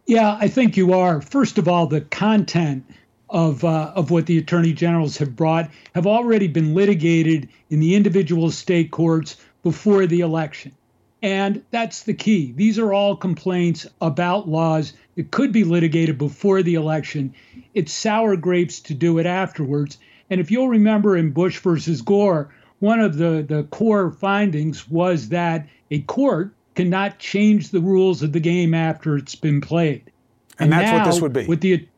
[0.08, 1.20] Yeah, I think you are.
[1.20, 2.82] First of all, the content
[3.28, 7.94] of uh, of what the attorney generals have brought have already been litigated in the
[7.94, 10.72] individual state courts before the election.
[11.20, 12.52] And that's the key.
[12.56, 17.34] These are all complaints about laws that could be litigated before the election.
[17.74, 19.98] It's sour grapes to do it afterwards.
[20.30, 25.28] And if you'll remember in Bush versus Gore, one of the, the core findings was
[25.28, 30.12] that a court cannot change the rules of the game after it's been played.
[30.60, 31.46] And, and that's now, what this would be.
[31.46, 31.88] With the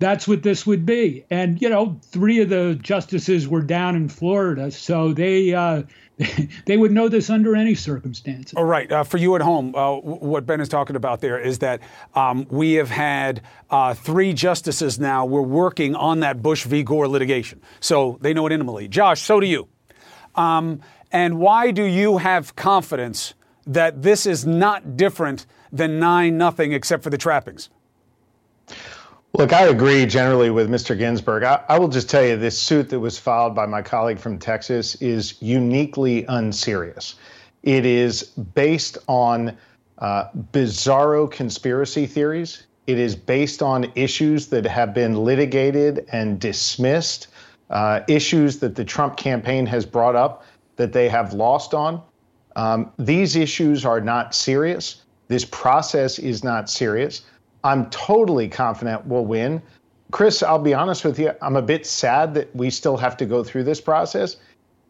[0.00, 1.24] that's what this would be.
[1.30, 5.84] And you know, three of the justices were down in Florida, so they uh,
[6.66, 8.54] they would know this under any circumstances.
[8.56, 8.90] All right.
[8.90, 11.80] Uh, for you at home, uh, what Ben is talking about there is that
[12.16, 15.24] um, we have had uh, three justices now.
[15.24, 16.82] We're working on that Bush v.
[16.82, 18.88] Gore litigation, so they know it intimately.
[18.88, 19.68] Josh, so do you.
[20.34, 20.80] Um,
[21.12, 23.34] and why do you have confidence
[23.66, 27.70] that this is not different than 9 nothing except for the trappings?
[29.36, 30.96] Look, I agree generally with Mr.
[30.96, 31.42] Ginsberg.
[31.42, 34.38] I, I, will just tell you this suit that was filed by my colleague from
[34.38, 37.16] Texas is uniquely unserious.
[37.64, 39.56] It is based on
[39.98, 42.62] uh, bizarro conspiracy theories.
[42.86, 47.28] It is based on issues that have been litigated and dismissed,
[47.70, 50.44] uh, issues that the Trump campaign has brought up
[50.76, 52.00] that they have lost on.
[52.56, 55.02] Um, these issues are not serious.
[55.28, 57.22] This process is not serious.
[57.64, 59.62] I'm totally confident we'll win.
[60.10, 63.26] Chris, I'll be honest with you, I'm a bit sad that we still have to
[63.26, 64.36] go through this process.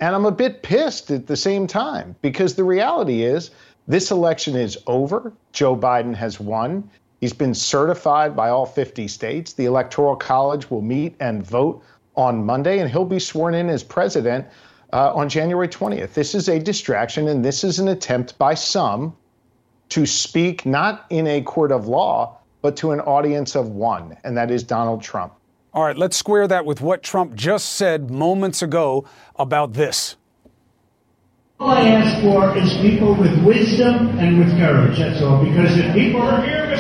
[0.01, 3.53] And I'm a bit pissed at the same time because the reality is
[3.87, 5.33] this election is over.
[5.53, 6.91] Joe Biden has won.
[7.21, 9.53] He's been certified by all 50 states.
[9.53, 11.83] The Electoral College will meet and vote
[12.17, 14.47] on Monday, and he'll be sworn in as president
[14.95, 16.15] uh, on January 20th.
[16.15, 19.15] This is a distraction, and this is an attempt by some
[19.91, 24.37] to speak not in a court of law, but to an audience of one, and
[24.37, 25.35] that is Donald Trump.
[25.75, 29.05] All right, let's square that with what Trump just said moments ago
[29.37, 30.15] about this.
[31.59, 34.99] All I ask for is people with wisdom and with courage.
[34.99, 35.45] That's all.
[35.45, 36.23] Because if people,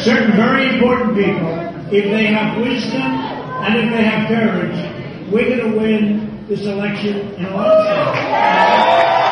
[0.02, 1.48] certain very important people,
[1.92, 7.20] if they have wisdom and if they have courage, we're going to win this election
[7.34, 9.24] in a lot of states.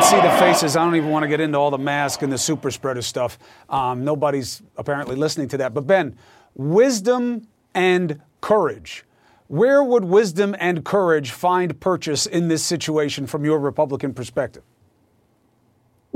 [0.00, 0.76] can't see the faces.
[0.76, 3.38] I don't even want to get into all the mask and the super spreader stuff.
[3.70, 5.72] Um, nobody's apparently listening to that.
[5.72, 6.16] But Ben,
[6.54, 9.04] wisdom and courage.
[9.48, 14.64] Where would wisdom and courage find purchase in this situation from your Republican perspective?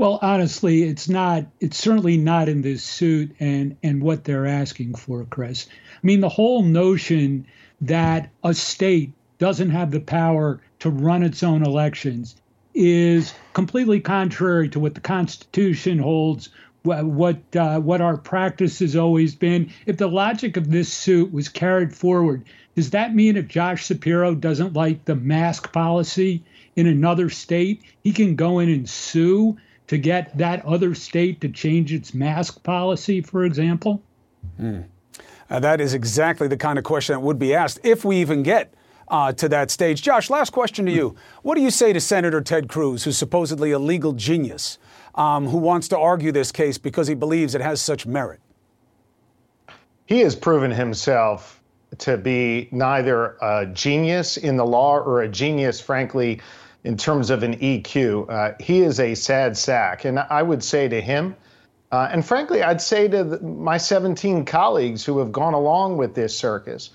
[0.01, 1.45] Well, honestly, it's not.
[1.59, 5.67] It's certainly not in this suit and and what they're asking for, Chris.
[5.69, 7.45] I mean, the whole notion
[7.81, 12.35] that a state doesn't have the power to run its own elections
[12.73, 16.49] is completely contrary to what the Constitution holds,
[16.81, 19.71] what uh, what our practice has always been.
[19.85, 24.33] If the logic of this suit was carried forward, does that mean if Josh Shapiro
[24.33, 26.43] doesn't like the mask policy
[26.75, 29.57] in another state, he can go in and sue
[29.91, 34.01] to get that other state to change its mask policy, for example?
[34.57, 34.85] Mm.
[35.49, 38.41] Uh, that is exactly the kind of question that would be asked if we even
[38.41, 38.73] get
[39.09, 40.01] uh, to that stage.
[40.01, 41.17] Josh, last question to you.
[41.41, 44.77] What do you say to Senator Ted Cruz, who's supposedly a legal genius,
[45.15, 48.39] um, who wants to argue this case because he believes it has such merit?
[50.05, 51.61] He has proven himself
[51.97, 56.39] to be neither a genius in the law or a genius, frankly,
[56.83, 58.29] in terms of an EQ.
[58.29, 60.05] Uh, he is a sad sack.
[60.05, 61.35] And I would say to him,
[61.91, 66.15] uh, and frankly, I'd say to the, my 17 colleagues who have gone along with
[66.15, 66.91] this circus,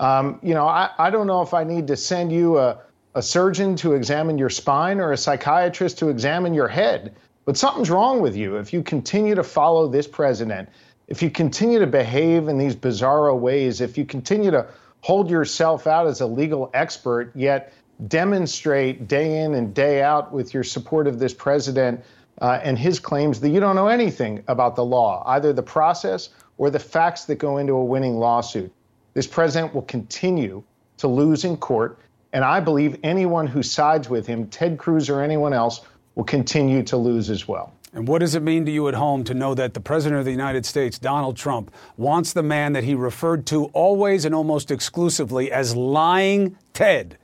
[0.00, 2.78] um, you know, I, I don't know if I need to send you a,
[3.14, 7.14] a surgeon to examine your spine or a psychiatrist to examine your head,
[7.44, 10.68] but something's wrong with you if you continue to follow this president,
[11.08, 14.66] if you continue to behave in these bizarro ways, if you continue to
[15.00, 17.72] hold yourself out as a legal expert, yet
[18.06, 22.04] demonstrate day in and day out with your support of this president
[22.40, 26.28] uh, and his claims that you don't know anything about the law, either the process
[26.56, 28.72] or the facts that go into a winning lawsuit.
[29.14, 30.62] This president will continue
[30.98, 31.98] to lose in court.
[32.32, 35.80] And I believe anyone who sides with him, Ted Cruz or anyone else,
[36.14, 37.72] will continue to lose as well.
[37.94, 40.26] And what does it mean to you at home to know that the President of
[40.26, 44.70] the United States, Donald Trump, wants the man that he referred to always and almost
[44.70, 47.16] exclusively as lying Ted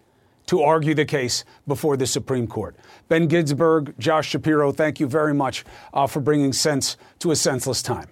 [0.46, 2.76] to argue the case before the Supreme Court?
[3.08, 7.82] Ben Ginsberg, Josh Shapiro, thank you very much uh, for bringing sense to a senseless
[7.82, 8.08] time.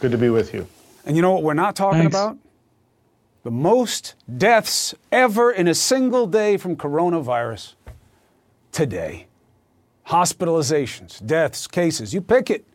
[0.00, 0.66] Good to be with you.
[1.04, 2.16] And you know what we're not talking Thanks.
[2.16, 2.38] about?
[3.42, 7.74] The most deaths ever in a single day from coronavirus
[8.70, 9.26] today.
[10.08, 12.66] Hospitalizations, deaths, cases, you pick it.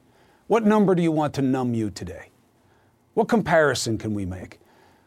[0.48, 2.30] What number do you want to numb you today?
[3.14, 4.60] What comparison can we make?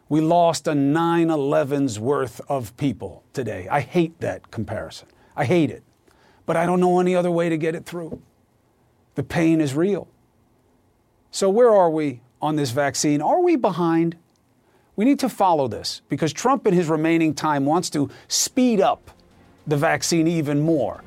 [0.09, 3.67] We lost a 9 11's worth of people today.
[3.69, 5.07] I hate that comparison.
[5.35, 5.83] I hate it.
[6.47, 8.19] But I don't know any other way to get it through.
[9.13, 10.07] The pain is real.
[11.29, 13.21] So, where are we on this vaccine?
[13.21, 14.17] Are we behind?
[14.95, 19.11] We need to follow this because Trump, in his remaining time, wants to speed up
[19.67, 21.03] the vaccine even more.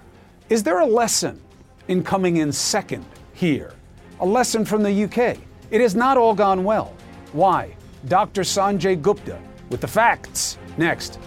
[0.48, 1.40] Is there a lesson
[1.88, 3.74] in coming in second here?
[4.20, 5.38] A lesson from the UK?
[5.72, 6.94] It has not all gone well.
[7.32, 7.74] Why?
[8.06, 8.42] Dr.
[8.42, 9.40] Sanjay Gupta
[9.70, 11.18] with the facts next.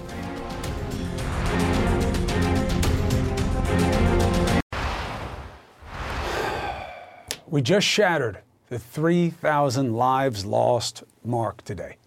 [7.47, 11.97] We just shattered the 3,000 lives lost mark today.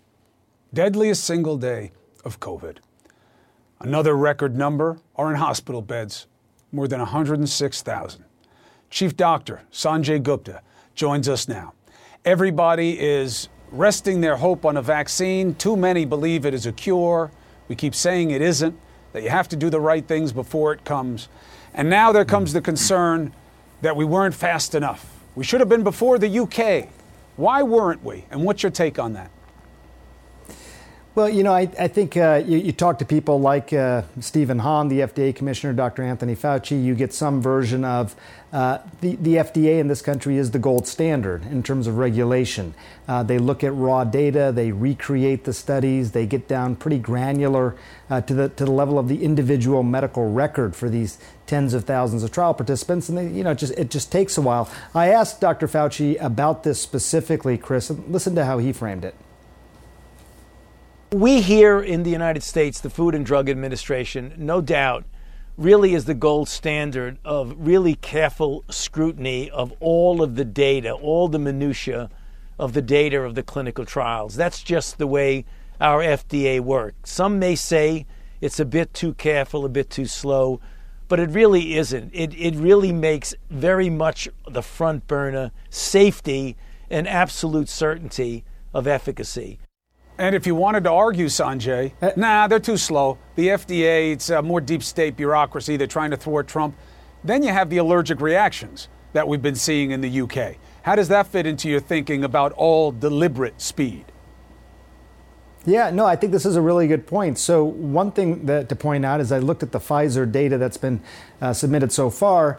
[0.75, 1.93] Deadliest single day
[2.25, 2.79] of COVID.
[3.81, 6.27] Another record number are in hospital beds,
[6.73, 8.25] more than 106,000.
[8.91, 10.61] Chief Doctor Sanjay Gupta
[10.95, 11.73] joins us now.
[12.25, 15.55] Everybody is resting their hope on a vaccine.
[15.55, 17.31] Too many believe it is a cure.
[17.69, 18.79] We keep saying it isn't,
[19.12, 21.29] that you have to do the right things before it comes.
[21.75, 23.33] And now there comes the concern
[23.83, 25.07] that we weren't fast enough.
[25.35, 26.89] We should have been before the UK.
[27.37, 28.25] Why weren't we?
[28.31, 29.31] And what's your take on that?
[31.19, 34.61] Well, you know, I, I think uh, you, you, talk to people like uh, Stephen
[34.61, 36.05] Hahn, the FDA commissioner, Dr.
[36.05, 38.14] Anthony Fauci, you get some version of
[38.53, 42.73] uh, the, the FDA in this country is the gold standard in terms of regulation.
[43.09, 47.75] Uh, they look at raw data, they recreate the studies, they get down pretty granular
[48.11, 51.85] uh, to, the, to the level of the individual medical record for these tens of
[51.85, 53.09] thousands of trial participants.
[53.09, 54.71] And, they, you know, it just, it just takes a while.
[54.95, 55.66] I asked Dr.
[55.66, 59.16] Fauci about this specifically, Chris, and listen to how he framed it.
[61.13, 65.07] We here in the United States, the Food and Drug Administration, no doubt,
[65.57, 71.29] really is the gold standard of really careful scrutiny of all of the data, all
[71.29, 72.11] the minutiae
[72.59, 74.37] of the data of the clinical trials.
[74.37, 75.47] That's just the way
[75.81, 77.11] our FDA works.
[77.11, 78.05] Some may say
[78.43, 80.61] it's a bit too careful, a bit too slow,
[81.09, 82.11] but it really isn't.
[82.13, 86.55] It, it really makes very much the front burner safety
[86.91, 88.45] and absolute certainty
[88.75, 89.59] of efficacy.
[90.19, 93.19] And if you wanted to argue, Sanjay, uh, nah, they're too slow.
[93.37, 95.77] The FDA, it's a more deep state bureaucracy.
[95.77, 96.77] They're trying to thwart Trump.
[97.23, 100.57] Then you have the allergic reactions that we've been seeing in the UK.
[100.83, 104.07] How does that fit into your thinking about all deliberate speed?
[105.66, 107.39] Yeah, no, I think this is a really good point.
[107.39, 110.79] So, one thing that, to point out is I looked at the Pfizer data that's
[110.79, 111.01] been
[111.41, 112.59] uh, submitted so far.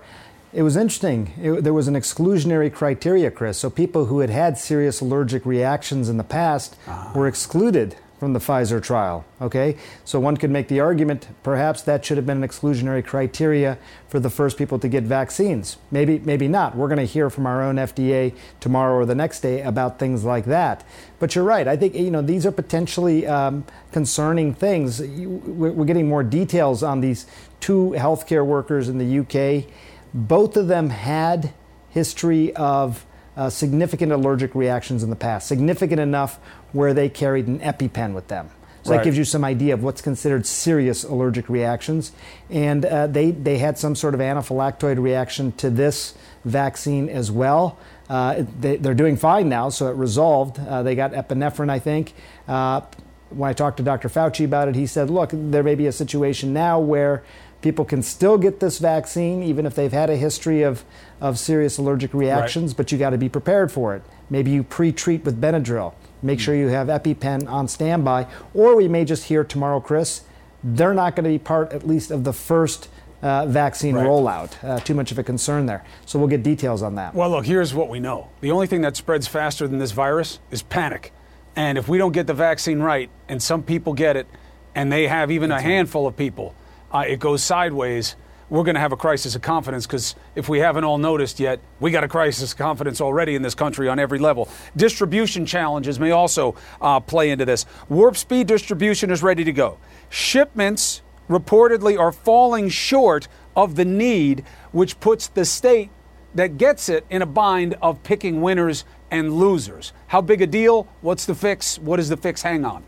[0.52, 1.32] It was interesting.
[1.42, 3.58] It, there was an exclusionary criteria, Chris.
[3.58, 7.18] So, people who had had serious allergic reactions in the past uh-huh.
[7.18, 9.24] were excluded from the Pfizer trial.
[9.42, 13.78] Okay, so one could make the argument perhaps that should have been an exclusionary criteria
[14.10, 15.78] for the first people to get vaccines.
[15.90, 16.76] Maybe, maybe not.
[16.76, 20.26] We're going to hear from our own FDA tomorrow or the next day about things
[20.26, 20.84] like that.
[21.20, 21.68] But you're right.
[21.68, 25.02] I think you know these are potentially um, concerning things.
[25.02, 27.26] We're getting more details on these
[27.62, 29.66] two healthcare workers in the UK.
[30.14, 31.54] Both of them had
[31.90, 33.06] history of
[33.38, 36.40] uh, significant allergic reactions in the past, significant enough
[36.72, 38.50] where they carried an EpiPen with them.
[38.84, 38.98] So right.
[38.98, 42.12] that gives you some idea of what's considered serious allergic reactions.
[42.50, 47.78] And uh, they, they had some sort of anaphylactoid reaction to this vaccine as well.
[48.10, 50.60] Uh, they, are doing fine now, so it resolved.
[50.60, 52.14] Uh, they got epinephrine, I think.
[52.48, 52.82] Uh,
[53.30, 54.10] when I talked to Dr.
[54.10, 57.24] Fauci about it, he said, look, there may be a situation now where
[57.62, 60.84] people can still get this vaccine, even if they've had a history of,
[61.20, 62.78] of serious allergic reactions, right.
[62.78, 64.04] but you got to be prepared for it.
[64.30, 65.94] Maybe you pre treat with Benadryl.
[66.22, 68.28] Make sure you have EpiPen on standby.
[68.54, 70.22] Or we may just hear tomorrow, Chris,
[70.64, 72.90] they're not going to be part, at least, of the first
[73.22, 74.06] uh, vaccine right.
[74.06, 74.64] rollout.
[74.64, 75.84] Uh, too much of a concern there.
[76.06, 77.14] So we'll get details on that.
[77.14, 80.40] Well, look, here's what we know the only thing that spreads faster than this virus
[80.52, 81.14] is panic.
[81.56, 84.28] And if we don't get the vaccine right, and some people get it,
[84.76, 86.10] and they have even That's a handful right.
[86.10, 86.56] of people,
[86.92, 88.16] uh, it goes sideways
[88.50, 91.60] we're going to have a crisis of confidence because if we haven't all noticed yet,
[91.80, 94.50] we got a crisis of confidence already in this country on every level.
[94.76, 97.66] Distribution challenges may also uh, play into this.
[97.90, 99.78] Warp speed distribution is ready to go.
[100.10, 105.92] Shipments reportedly are falling short of the need, which puts the state
[106.34, 109.94] that gets it in a bind of picking winners and losers.
[110.08, 110.88] How big a deal?
[111.02, 111.78] What's the fix?
[111.78, 112.84] What does the fix hang on?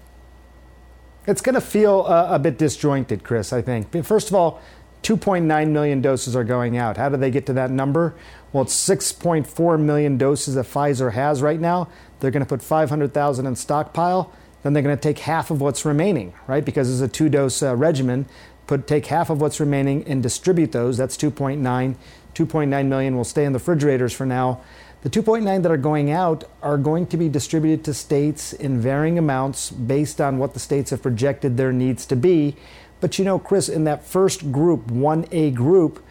[1.27, 3.91] It's going to feel uh, a bit disjointed, Chris, I think.
[4.03, 4.61] First of all,
[5.03, 6.97] 2.9 million doses are going out.
[6.97, 8.15] How do they get to that number?
[8.53, 11.87] Well, it's 6.4 million doses that Pfizer has right now.
[12.19, 14.31] They're going to put 500,000 in stockpile.
[14.63, 16.63] Then they're going to take half of what's remaining, right?
[16.63, 18.27] Because it's a two dose uh, regimen.
[18.67, 20.97] Put take half of what's remaining and distribute those.
[20.97, 21.95] That's 2.9.
[22.33, 24.61] 2.9 million will stay in the refrigerators for now.
[25.03, 29.17] The 2.9 that are going out are going to be distributed to states in varying
[29.17, 32.55] amounts based on what the states have projected their needs to be.
[32.99, 36.05] But you know, Chris, in that first group, 1A group,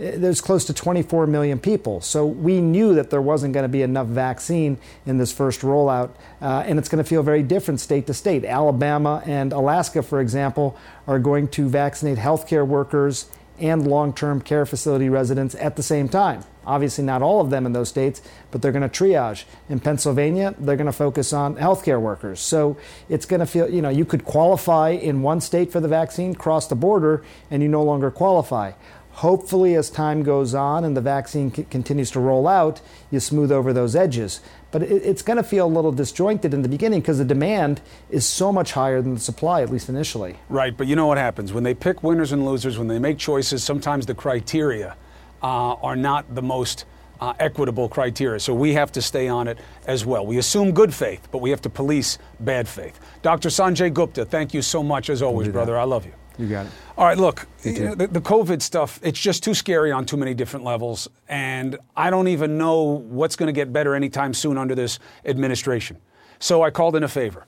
[0.00, 2.00] eh, there's close to 24 million people.
[2.00, 6.10] So we knew that there wasn't going to be enough vaccine in this first rollout,
[6.40, 8.44] uh, and it's going to feel very different state to state.
[8.44, 10.78] Alabama and Alaska, for example,
[11.08, 13.26] are going to vaccinate healthcare workers
[13.60, 16.44] and long term care facility residents at the same time.
[16.66, 19.44] Obviously, not all of them in those states, but they're going to triage.
[19.70, 22.40] In Pennsylvania, they're going to focus on healthcare workers.
[22.40, 22.76] So
[23.08, 26.34] it's going to feel, you know, you could qualify in one state for the vaccine,
[26.34, 28.72] cross the border, and you no longer qualify.
[29.12, 32.80] Hopefully, as time goes on and the vaccine c- continues to roll out,
[33.10, 34.40] you smooth over those edges.
[34.70, 37.80] But it, it's going to feel a little disjointed in the beginning because the demand
[38.10, 40.36] is so much higher than the supply, at least initially.
[40.48, 41.52] Right, but you know what happens?
[41.52, 44.96] When they pick winners and losers, when they make choices, sometimes the criteria
[45.42, 46.84] uh, are not the most
[47.20, 48.38] uh, equitable criteria.
[48.40, 50.26] So we have to stay on it as well.
[50.26, 53.00] We assume good faith, but we have to police bad faith.
[53.22, 53.48] Dr.
[53.48, 55.76] Sanjay Gupta, thank you so much as always, brother.
[55.78, 56.12] I love you.
[56.38, 56.72] You got it.
[56.96, 60.64] All right, look, the, the, COVID stuff, it's just too scary on too many different
[60.64, 61.08] levels.
[61.28, 65.98] And I don't even know what's going to get better anytime soon under this administration.
[66.38, 67.46] So I called in a favor.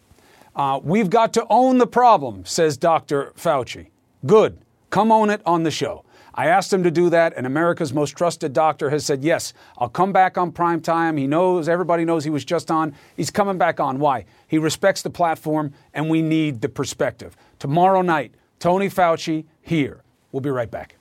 [0.57, 3.33] Uh, we've got to own the problem, says Dr.
[3.37, 3.89] Fauci.
[4.27, 4.59] Good.
[4.91, 6.05] Come own it on the show.
[6.35, 9.89] I asked him to do that, and America's most trusted doctor has said, Yes, I'll
[9.89, 11.17] come back on prime time.
[11.17, 12.95] He knows, everybody knows he was just on.
[13.17, 13.99] He's coming back on.
[13.99, 14.25] Why?
[14.47, 17.37] He respects the platform, and we need the perspective.
[17.59, 20.03] Tomorrow night, Tony Fauci here.
[20.31, 20.97] We'll be right back.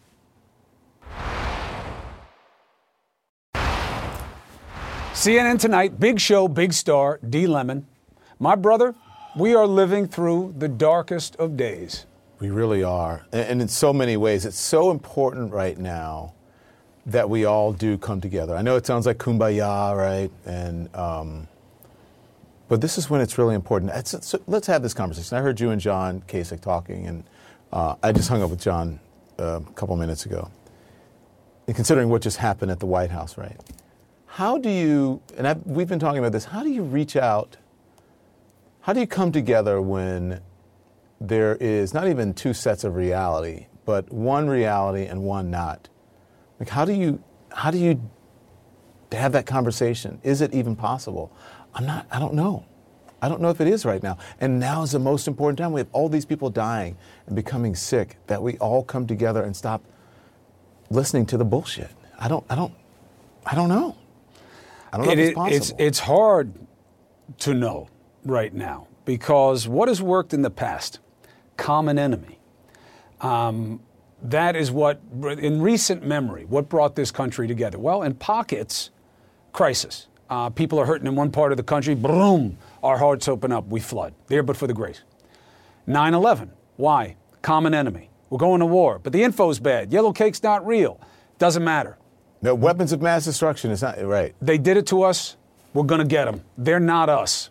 [5.14, 7.46] CNN tonight, big show, big star, D.
[7.46, 7.86] Lemon.
[8.40, 8.96] My brother,
[9.36, 12.06] we are living through the darkest of days.
[12.40, 13.26] We really are.
[13.34, 16.34] And in so many ways, it's so important right now
[17.06, 18.56] that we all do come together.
[18.56, 20.32] I know it sounds like kumbaya, right?
[20.46, 21.50] And, um,
[22.70, 23.92] but this is when it's really important.
[23.94, 25.38] It's, let's have this conversation.
[25.38, 27.26] I heard you and John Kasich talking, and
[27.72, 29.00] uh, I just hung up with John
[29.40, 30.50] uh, a couple minutes ago.
[31.68, 33.60] And considering what just happened at the White House, right?
[34.40, 37.58] how do you, and I've, we've been talking about this, how do you reach out?
[38.80, 40.40] How do you come together when
[41.20, 45.90] there is not even two sets of reality, but one reality and one not?
[46.58, 48.02] Like, how do you, how do you
[49.12, 50.22] have that conversation?
[50.24, 51.34] Is it even possible?
[51.74, 52.66] I'm not, I don't know.
[53.22, 54.18] I don't know if it is right now.
[54.40, 55.74] And now is the most important time.
[55.74, 56.96] We have all these people dying
[57.30, 59.84] and becoming sick that we all come together and stop
[60.90, 61.92] listening to the bullshit.
[62.18, 62.74] I don't, I don't,
[63.46, 63.96] I don't know.
[64.92, 65.56] I don't know It if it's possible.
[65.56, 66.54] it's, it's hard
[67.38, 67.88] to know
[68.26, 71.00] right now because what has worked in the past?
[71.56, 72.40] Common enemy.
[73.22, 73.80] Um,
[74.24, 77.78] that is what, in recent memory, what brought this country together?
[77.78, 78.90] Well, in pockets,
[79.54, 80.08] crisis.
[80.32, 83.68] Uh, people are hurting in one part of the country, boom, our hearts open up,
[83.68, 84.14] we flood.
[84.28, 85.02] There but for the grace.
[85.88, 87.18] 9 11, why?
[87.42, 88.10] Common enemy.
[88.30, 89.92] We're going to war, but the info's bad.
[89.92, 90.98] Yellow cake's not real.
[91.38, 91.98] Doesn't matter.
[92.42, 94.34] No, weapons of mass destruction is not right.
[94.42, 95.36] They did it to us.
[95.74, 96.42] We're going to get them.
[96.58, 97.50] They're not us.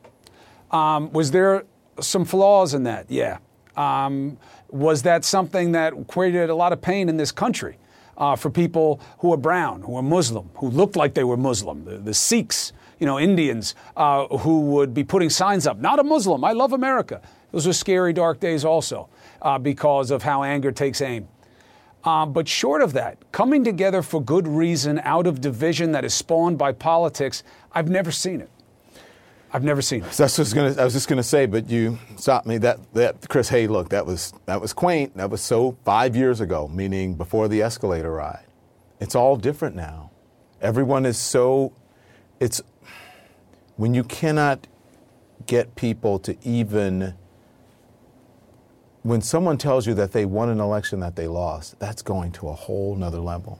[0.71, 1.65] Um, was there
[2.01, 3.11] some flaws in that?
[3.11, 3.37] Yeah.
[3.77, 4.39] Um,
[4.71, 7.77] was that something that created a lot of pain in this country
[8.17, 11.85] uh, for people who are brown, who are Muslim, who looked like they were Muslim,
[11.85, 16.03] the, the Sikhs, you know, Indians uh, who would be putting signs up, not a
[16.03, 17.21] Muslim, I love America.
[17.53, 19.09] Those were scary, dark days also
[19.43, 21.29] uh, because of how anger takes aim.
[22.05, 26.15] Uh, but short of that, coming together for good reason out of division that is
[26.15, 28.51] spawned by politics, I've never seen it.
[29.53, 30.13] I've never seen it.
[30.13, 32.59] That's what I was, just going to say, but you stopped me.
[32.59, 35.17] That, that Chris, hey, look, that was that was quaint.
[35.17, 38.45] That was so five years ago, meaning before the escalator ride.
[39.01, 40.11] It's all different now.
[40.61, 41.73] Everyone is so.
[42.41, 42.61] It's
[43.77, 44.67] when you cannot
[45.47, 47.15] get people to even.
[49.03, 52.49] When someone tells you that they won an election that they lost, that's going to
[52.49, 53.59] a whole nother level.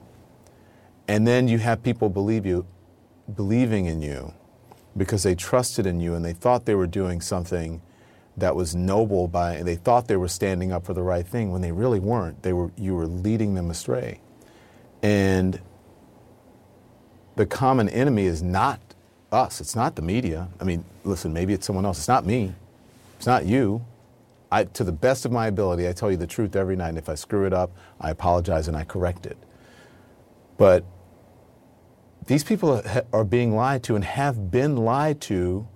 [1.07, 2.65] And then you have people believe you,
[3.35, 4.33] believing in you
[4.97, 7.81] because they trusted in you and they thought they were doing something
[8.37, 11.61] that was noble by they thought they were standing up for the right thing when
[11.61, 12.41] they really weren't.
[12.43, 14.21] They were you were leading them astray.
[15.01, 15.59] And
[17.35, 18.79] the common enemy is not
[19.31, 19.61] us.
[19.61, 20.47] It's not the media.
[20.59, 21.97] I mean listen maybe it's someone else.
[21.99, 22.53] It's not me.
[23.17, 23.85] It's not you
[24.51, 26.97] I, to the best of my ability i tell you the truth every night and
[26.97, 27.71] if i screw it up
[28.01, 29.37] i apologize and i correct it
[30.57, 30.83] but
[32.29, 35.67] these people are being lied to and have been lied to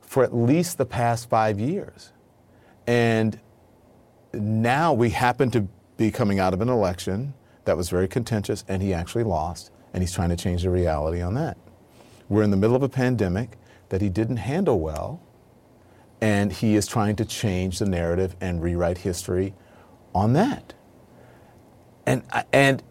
[0.00, 2.12] for at least the past five years.
[2.86, 3.38] And
[4.32, 7.34] now we happen to be coming out of an election
[7.64, 11.20] that was very contentious and he actually lost, and he's trying to change the reality
[11.20, 11.58] on that.
[12.28, 13.58] We're in the middle of a pandemic
[13.90, 15.20] that he didn't handle well,
[16.20, 19.54] and he is trying to change the narrative and rewrite history
[20.14, 20.74] on that.
[22.06, 22.82] And, and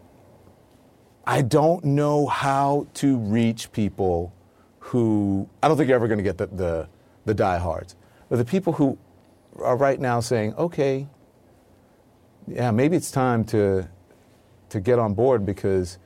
[1.26, 4.34] I don't know how to reach people
[4.80, 6.90] who I don't think you're ever going to get the, the
[7.26, 7.96] the diehards,
[8.30, 8.98] but the people who
[9.60, 11.08] are right now saying, okay,
[12.48, 13.88] yeah, maybe it's time to
[14.70, 15.98] to get on board because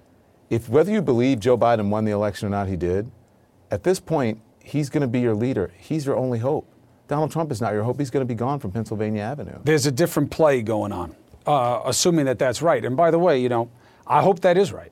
[0.49, 3.09] if whether you believe Joe Biden won the election or not, he did.
[3.71, 5.71] At this point, he's going to be your leader.
[5.77, 6.67] He's your only hope.
[7.07, 7.99] Donald Trump is not your hope.
[7.99, 9.59] He's going to be gone from Pennsylvania Avenue.
[9.63, 12.83] There's a different play going on, uh, assuming that that's right.
[12.83, 13.69] And by the way, you know,
[14.05, 14.91] I hope that is right.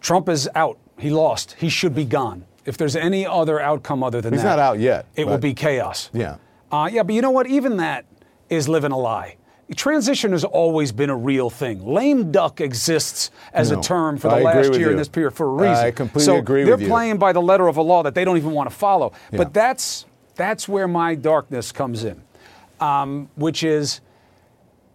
[0.00, 0.78] Trump is out.
[0.98, 1.54] He lost.
[1.58, 2.44] He should be gone.
[2.64, 5.54] If there's any other outcome other than He's that, not out yet, It will be
[5.54, 6.10] chaos.
[6.12, 6.36] Yeah.
[6.70, 7.46] Uh, yeah, but you know what?
[7.46, 8.04] Even that
[8.50, 9.36] is living a lie.
[9.76, 11.84] Transition has always been a real thing.
[11.86, 15.32] Lame duck exists as No, a term for the I last year in this period
[15.32, 15.84] for a reason.
[15.84, 16.76] I completely so agree with you.
[16.76, 19.12] they're playing by the letter of a law that they don't even want to follow.
[19.30, 19.38] Yeah.
[19.38, 20.06] But that's
[20.38, 22.22] that's where my darkness comes in,
[22.80, 24.00] um, which is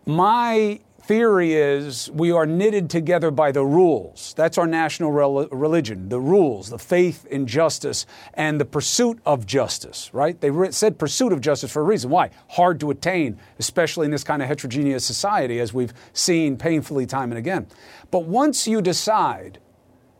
[0.05, 4.33] my theory is we are knitted together by the rules.
[4.37, 9.45] That's our national rel- religion, the rules, the faith in justice, and the pursuit of
[9.45, 10.39] justice, right?
[10.39, 12.09] They re- said pursuit of justice for a reason.
[12.09, 12.29] Why?
[12.47, 17.31] Hard to attain, especially in this kind of heterogeneous society, as we've seen painfully time
[17.31, 17.67] and again.
[18.09, 19.59] But once you decide,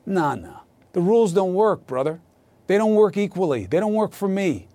[0.06, 0.60] nah, nah,
[0.92, 2.20] the rules don't work, brother.
[2.68, 3.68] They don't work equally.
[3.68, 4.68] They don't work for me.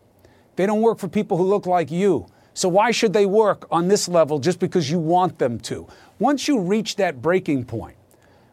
[0.59, 2.27] They don't work for people who look like you.
[2.53, 5.87] So why should they work on this level just because you want them to?
[6.19, 7.95] Once you reach that breaking point,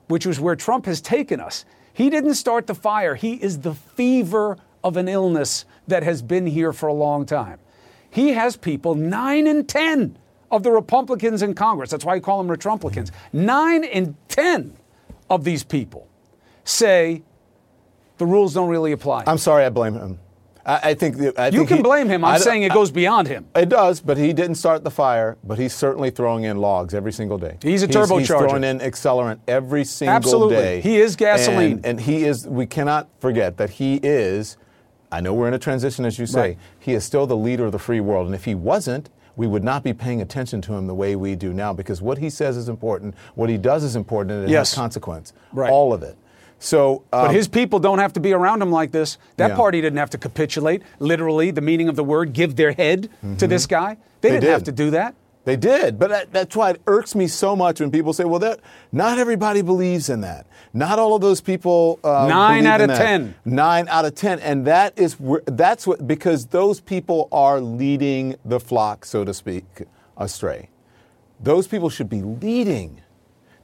[0.08, 3.16] which was where Trump has taken us, he didn't start the fire.
[3.16, 7.58] He is the fever of an illness that has been here for a long time.
[8.08, 10.16] He has people, nine in 10
[10.52, 14.78] of the Republicans in Congress, that's why you call them Retrumplicans, nine in 10
[15.32, 16.08] of these people
[16.66, 17.24] say
[18.20, 19.24] the rules don't really apply.
[19.26, 20.20] I'm sorry, I blame him.
[20.66, 22.26] I, I think that- I You think can he- blame him.
[22.26, 23.46] I'm saying it goes beyond him.
[23.56, 25.38] It does, but he didn't start the fire.
[25.44, 27.58] But he's certainly throwing in logs every single day.
[27.62, 28.20] He's a turbocharger.
[28.20, 28.40] He's turbocharger.
[28.50, 30.16] throwing in accelerant every single day.
[30.16, 30.56] Absolutely.
[30.56, 30.82] day.
[30.82, 31.74] He is gasoline.
[31.74, 32.48] and, and he is.
[32.48, 34.58] We cannot forget that he is.
[35.12, 36.40] I know we're in a transition, as you say.
[36.42, 36.58] Right.
[36.80, 39.10] He is still the leader of the free world, and if he wasn't.
[39.38, 42.20] We would not be paying attention to him the way we do now because what
[42.20, 44.72] he says is important, what he does is important, and it Yes.
[44.72, 45.34] has consequence.
[45.52, 45.70] Right.
[45.70, 46.16] All of it.
[46.60, 49.18] So, But um, his people don't have to be around him like this.
[49.38, 49.56] That Yeah.
[49.56, 53.48] party didn't have to capitulate, literally, the meaning of the word, give their head to
[53.48, 53.98] this guy.
[54.22, 55.16] They, They didn't have to do that.
[55.44, 58.40] They did, but that, that's why it irks me so much when people say, "Well,
[58.40, 60.48] that not everybody believes in that.
[60.74, 63.36] Not all of those people." Uh, Nine out of that." 10.
[63.46, 68.60] Nine out of ten, and that is that's what because those people are leading the
[68.60, 69.66] flock, so to speak,
[70.18, 70.70] astray.
[71.40, 73.02] Those people should be leading.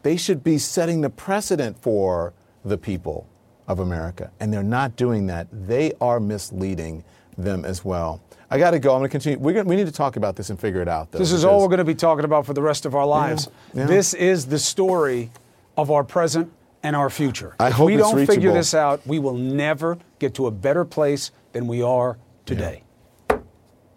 [0.03, 2.33] They should be setting the precedent for
[2.65, 3.27] the people
[3.67, 5.47] of America, and they're not doing that.
[5.51, 7.03] They are misleading
[7.37, 8.21] them as well.
[8.49, 8.93] I got to go.
[8.93, 9.39] I'm going to continue.
[9.39, 11.11] We're gonna, we need to talk about this and figure it out.
[11.11, 13.05] Though, This is all we're going to be talking about for the rest of our
[13.05, 13.47] lives.
[13.73, 13.85] yeah.
[13.85, 15.31] This is the story
[15.77, 16.51] of our present
[16.83, 17.55] and our future.
[17.59, 20.83] I if hope we don't figure this out, we will never get to a better
[20.83, 22.83] place than we are today.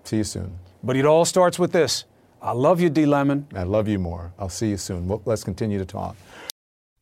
[0.04, 0.58] See you soon.
[0.82, 2.04] But it all starts with this.
[2.42, 3.06] I love you, D.
[3.06, 3.46] Lemon.
[3.56, 4.32] I love you more.
[4.38, 5.20] I'll see you soon.
[5.24, 6.14] Let's continue to talk.